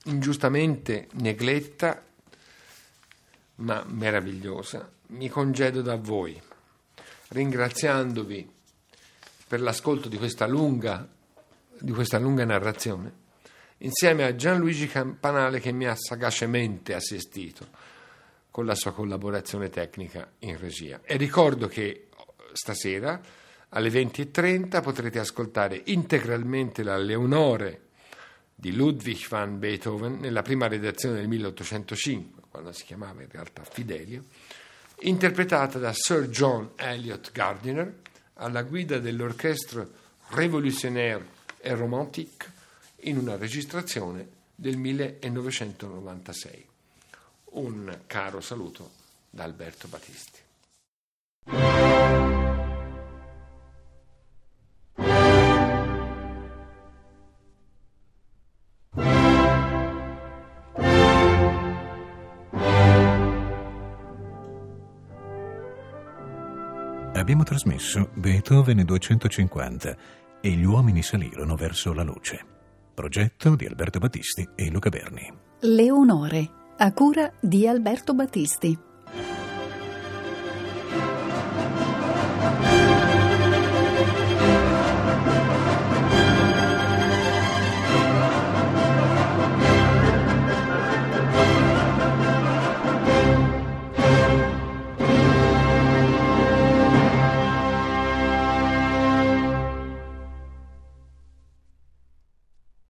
[0.07, 2.03] ingiustamente negletta,
[3.55, 6.37] ma meravigliosa, mi congedo da voi,
[7.29, 8.51] ringraziandovi
[9.47, 11.09] per l'ascolto di questa lunga,
[11.79, 13.13] di questa lunga narrazione,
[13.79, 17.69] insieme a Gianluigi Campanale che mi ha sagacemente assistito
[18.51, 21.03] con la sua collaborazione tecnica in regia.
[21.05, 22.09] E ricordo che
[22.53, 23.39] stasera
[23.71, 27.89] alle 20.30 potrete ascoltare integralmente la Leonore
[28.55, 34.25] di Ludwig van Beethoven nella prima redazione del 1805, quando si chiamava in realtà Fidelio,
[35.01, 38.01] interpretata da Sir John Elliot Gardiner
[38.35, 39.87] alla guida dell'orchestra
[40.29, 42.53] Révolutionnaire et Romantique
[43.03, 46.67] in una registrazione del 1996.
[47.53, 48.91] Un caro saluto
[49.31, 50.39] da Alberto Battisti.
[67.31, 69.97] Abbiamo trasmesso Beethoven 250
[70.41, 72.45] e gli uomini salirono verso la luce.
[72.93, 75.33] Progetto di Alberto Battisti e Luca Berni.
[75.61, 78.77] Leonore, a cura di Alberto Battisti.